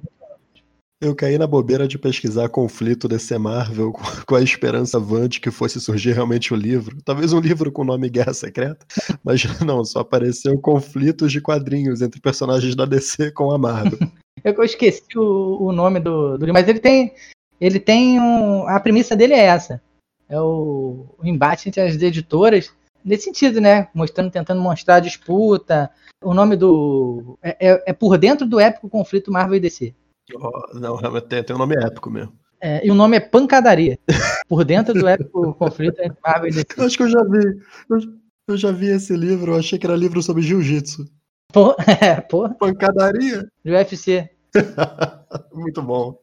Eu 1.01 1.15
caí 1.15 1.35
na 1.35 1.47
bobeira 1.47 1.87
de 1.87 1.97
pesquisar 1.97 2.47
conflito 2.47 3.07
DC 3.07 3.35
Marvel 3.39 3.91
com 4.27 4.35
a 4.35 4.41
esperança 4.41 4.99
vante 4.99 5.41
que 5.41 5.49
fosse 5.49 5.81
surgir 5.81 6.11
realmente 6.11 6.53
o 6.53 6.55
livro. 6.55 7.01
Talvez 7.03 7.33
um 7.33 7.39
livro 7.39 7.71
com 7.71 7.81
o 7.81 7.85
nome 7.85 8.07
Guerra 8.07 8.35
Secreta, 8.35 8.85
mas 9.25 9.43
não, 9.61 9.83
só 9.83 10.01
apareceu 10.01 10.59
conflitos 10.59 11.31
de 11.31 11.41
quadrinhos 11.41 12.03
entre 12.03 12.21
personagens 12.21 12.75
da 12.75 12.85
DC 12.85 13.31
com 13.31 13.51
a 13.51 13.57
Marvel. 13.57 13.97
Eu 14.43 14.63
esqueci 14.63 15.17
o, 15.17 15.57
o 15.59 15.71
nome 15.71 15.99
do, 15.99 16.37
do 16.37 16.53
mas 16.53 16.67
ele 16.67 16.79
tem. 16.79 17.13
Ele 17.59 17.79
tem 17.79 18.19
um. 18.19 18.67
A 18.67 18.79
premissa 18.79 19.15
dele 19.15 19.33
é 19.33 19.45
essa. 19.45 19.81
É 20.29 20.39
o, 20.39 21.05
o 21.19 21.27
embate 21.27 21.67
entre 21.67 21.81
as 21.81 21.99
editoras. 22.01 22.71
Nesse 23.03 23.25
sentido, 23.25 23.59
né? 23.59 23.87
Mostrando, 23.93 24.31
tentando 24.31 24.61
mostrar 24.61 24.95
a 24.95 24.99
disputa. 24.99 25.91
O 26.23 26.33
nome 26.33 26.55
do. 26.55 27.37
É, 27.43 27.69
é, 27.69 27.83
é 27.87 27.93
por 27.93 28.17
dentro 28.17 28.47
do 28.47 28.59
épico 28.59 28.89
conflito 28.89 29.31
Marvel 29.31 29.57
e 29.57 29.59
DC. 29.59 29.93
Oh, 30.35 30.79
não, 30.79 31.21
tem, 31.21 31.43
tem 31.43 31.55
um 31.55 31.59
nome 31.59 31.75
épico 31.75 32.09
mesmo. 32.09 32.33
É, 32.61 32.85
e 32.85 32.91
o 32.91 32.95
nome 32.95 33.17
é 33.17 33.19
Pancadaria. 33.19 33.97
Por 34.47 34.63
dentro 34.63 34.93
do 34.93 35.07
épico 35.07 35.53
conflito 35.55 35.99
entre 35.99 36.17
Marvel 36.23 36.49
e 36.49 36.53
DC. 36.53 36.67
Acho 36.77 36.97
que 36.97 37.03
eu 37.03 37.09
já 37.09 37.23
vi. 37.23 37.61
Eu, 37.89 37.99
eu, 38.47 38.57
já 38.57 38.71
vi 38.71 38.87
esse 38.87 39.15
livro, 39.15 39.53
eu 39.53 39.59
achei 39.59 39.79
que 39.79 39.87
era 39.87 39.95
livro 39.95 40.21
sobre 40.21 40.43
jiu-jitsu. 40.43 41.05
Pô, 41.51 41.75
é. 42.01 42.21
Pancadaria? 42.21 43.47
Do 43.65 43.71
UFC. 43.71 44.29
Muito 45.53 45.81
bom. 45.81 46.19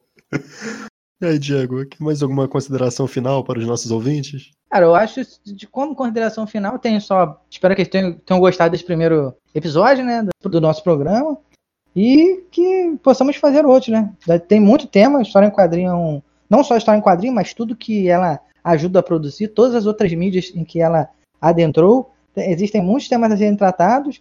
E 1.20 1.26
aí, 1.26 1.38
Diego, 1.38 1.84
mais 1.98 2.22
alguma 2.22 2.46
consideração 2.46 3.08
final 3.08 3.42
para 3.42 3.58
os 3.58 3.66
nossos 3.66 3.90
ouvintes? 3.90 4.52
Cara, 4.70 4.86
eu 4.86 4.94
acho, 4.94 5.20
de 5.44 5.66
como 5.66 5.96
consideração 5.96 6.46
final, 6.46 6.78
tenho 6.78 7.00
só. 7.00 7.42
Espero 7.50 7.74
que 7.74 7.80
eles 7.80 7.90
tenham, 7.90 8.12
tenham 8.12 8.40
gostado 8.40 8.70
desse 8.70 8.84
primeiro 8.84 9.34
episódio, 9.54 10.04
né? 10.04 10.22
Do, 10.22 10.48
do, 10.48 10.60
nosso 10.60 10.82
programa. 10.84 11.38
E 11.94 12.44
que 12.50 12.96
possamos 13.02 13.36
fazer 13.36 13.64
outros, 13.64 13.88
né? 13.88 14.12
Tem 14.46 14.60
muito 14.60 14.86
tema, 14.86 15.22
história 15.22 15.46
em 15.46 15.50
quadrinho, 15.50 16.22
não 16.48 16.62
só 16.62 16.76
história 16.76 16.98
em 16.98 17.02
quadrinho, 17.02 17.34
mas 17.34 17.54
tudo 17.54 17.76
que 17.76 18.08
ela 18.08 18.40
ajuda 18.62 19.00
a 19.00 19.02
produzir, 19.02 19.48
todas 19.48 19.74
as 19.74 19.86
outras 19.86 20.12
mídias 20.12 20.52
em 20.54 20.64
que 20.64 20.80
ela 20.80 21.08
adentrou. 21.40 22.12
Existem 22.36 22.82
muitos 22.82 23.08
temas 23.08 23.32
a 23.32 23.36
serem 23.36 23.56
tratados. 23.56 24.20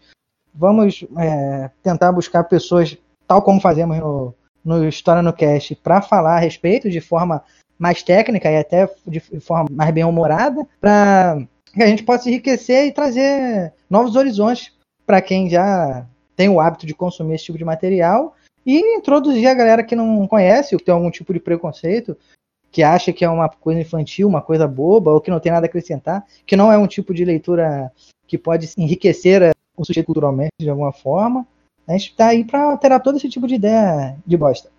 Vamos 0.53 1.05
é, 1.17 1.69
tentar 1.83 2.11
buscar 2.11 2.43
pessoas, 2.45 2.97
tal 3.27 3.41
como 3.41 3.61
fazemos 3.61 3.97
no, 3.97 4.33
no 4.65 4.87
História 4.87 5.21
no 5.21 5.33
Cast, 5.33 5.75
para 5.75 6.01
falar 6.01 6.37
a 6.37 6.39
respeito 6.39 6.89
de 6.89 6.99
forma 6.99 7.43
mais 7.77 8.01
técnica 8.01 8.49
e 8.49 8.57
até 8.57 8.89
de 9.05 9.19
forma 9.39 9.69
mais 9.71 9.91
bem-humorada, 9.93 10.65
para 10.81 11.45
que 11.71 11.83
a 11.83 11.87
gente 11.87 12.03
possa 12.03 12.27
enriquecer 12.27 12.87
e 12.87 12.91
trazer 12.91 13.71
novos 13.87 14.15
horizontes 14.15 14.73
para 15.05 15.21
quem 15.21 15.47
já 15.47 16.05
tem 16.37 16.47
o 16.47 16.61
hábito 16.61 16.85
de 16.85 16.93
consumir 16.93 17.35
esse 17.35 17.45
tipo 17.45 17.57
de 17.57 17.65
material 17.65 18.35
e 18.65 18.79
introduzir 18.95 19.47
a 19.47 19.53
galera 19.53 19.83
que 19.83 19.95
não 19.95 20.27
conhece, 20.27 20.75
ou 20.75 20.79
que 20.79 20.85
tem 20.85 20.93
algum 20.93 21.09
tipo 21.09 21.33
de 21.33 21.39
preconceito, 21.39 22.15
que 22.71 22.83
acha 22.83 23.11
que 23.11 23.25
é 23.25 23.29
uma 23.29 23.49
coisa 23.49 23.81
infantil, 23.81 24.27
uma 24.27 24.41
coisa 24.41 24.67
boba, 24.67 25.11
ou 25.11 25.19
que 25.19 25.31
não 25.31 25.39
tem 25.39 25.51
nada 25.51 25.65
a 25.65 25.69
acrescentar, 25.69 26.23
que 26.45 26.55
não 26.55 26.71
é 26.71 26.77
um 26.77 26.85
tipo 26.85 27.13
de 27.13 27.25
leitura 27.25 27.91
que 28.27 28.37
pode 28.37 28.69
enriquecer 28.77 29.51
o 29.75 29.83
sujeito 29.83 30.05
culturalmente 30.05 30.51
de 30.61 30.69
alguma 30.69 30.93
forma. 30.93 31.47
A 31.87 31.93
gente 31.93 32.11
está 32.11 32.27
aí 32.27 32.43
para 32.43 32.63
alterar 32.63 33.01
todo 33.01 33.17
esse 33.17 33.29
tipo 33.29 33.47
de 33.47 33.55
ideia 33.55 34.17
de 34.25 34.37
bosta. 34.37 34.69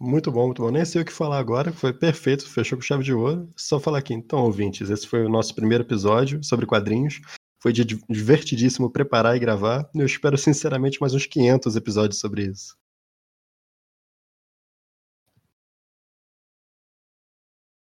Muito 0.00 0.32
bom, 0.32 0.46
muito 0.46 0.62
bom. 0.62 0.70
Nem 0.70 0.84
sei 0.84 1.02
o 1.02 1.04
que 1.04 1.12
falar 1.12 1.38
agora, 1.38 1.70
foi 1.70 1.92
perfeito, 1.92 2.48
fechou 2.48 2.78
com 2.78 2.82
chave 2.82 3.04
de 3.04 3.12
ouro. 3.12 3.46
Só 3.54 3.78
falar 3.78 3.98
aqui, 3.98 4.14
então, 4.14 4.42
ouvintes, 4.42 4.88
esse 4.88 5.06
foi 5.06 5.24
o 5.24 5.28
nosso 5.28 5.54
primeiro 5.54 5.84
episódio 5.84 6.42
sobre 6.42 6.66
quadrinhos. 6.66 7.20
Foi 7.66 7.72
divertidíssimo 7.72 8.88
preparar 8.88 9.34
e 9.34 9.40
gravar. 9.40 9.90
Eu 9.92 10.06
espero, 10.06 10.38
sinceramente, 10.38 11.00
mais 11.00 11.14
uns 11.14 11.26
500 11.26 11.74
episódios 11.74 12.20
sobre 12.20 12.44
isso. 12.44 12.76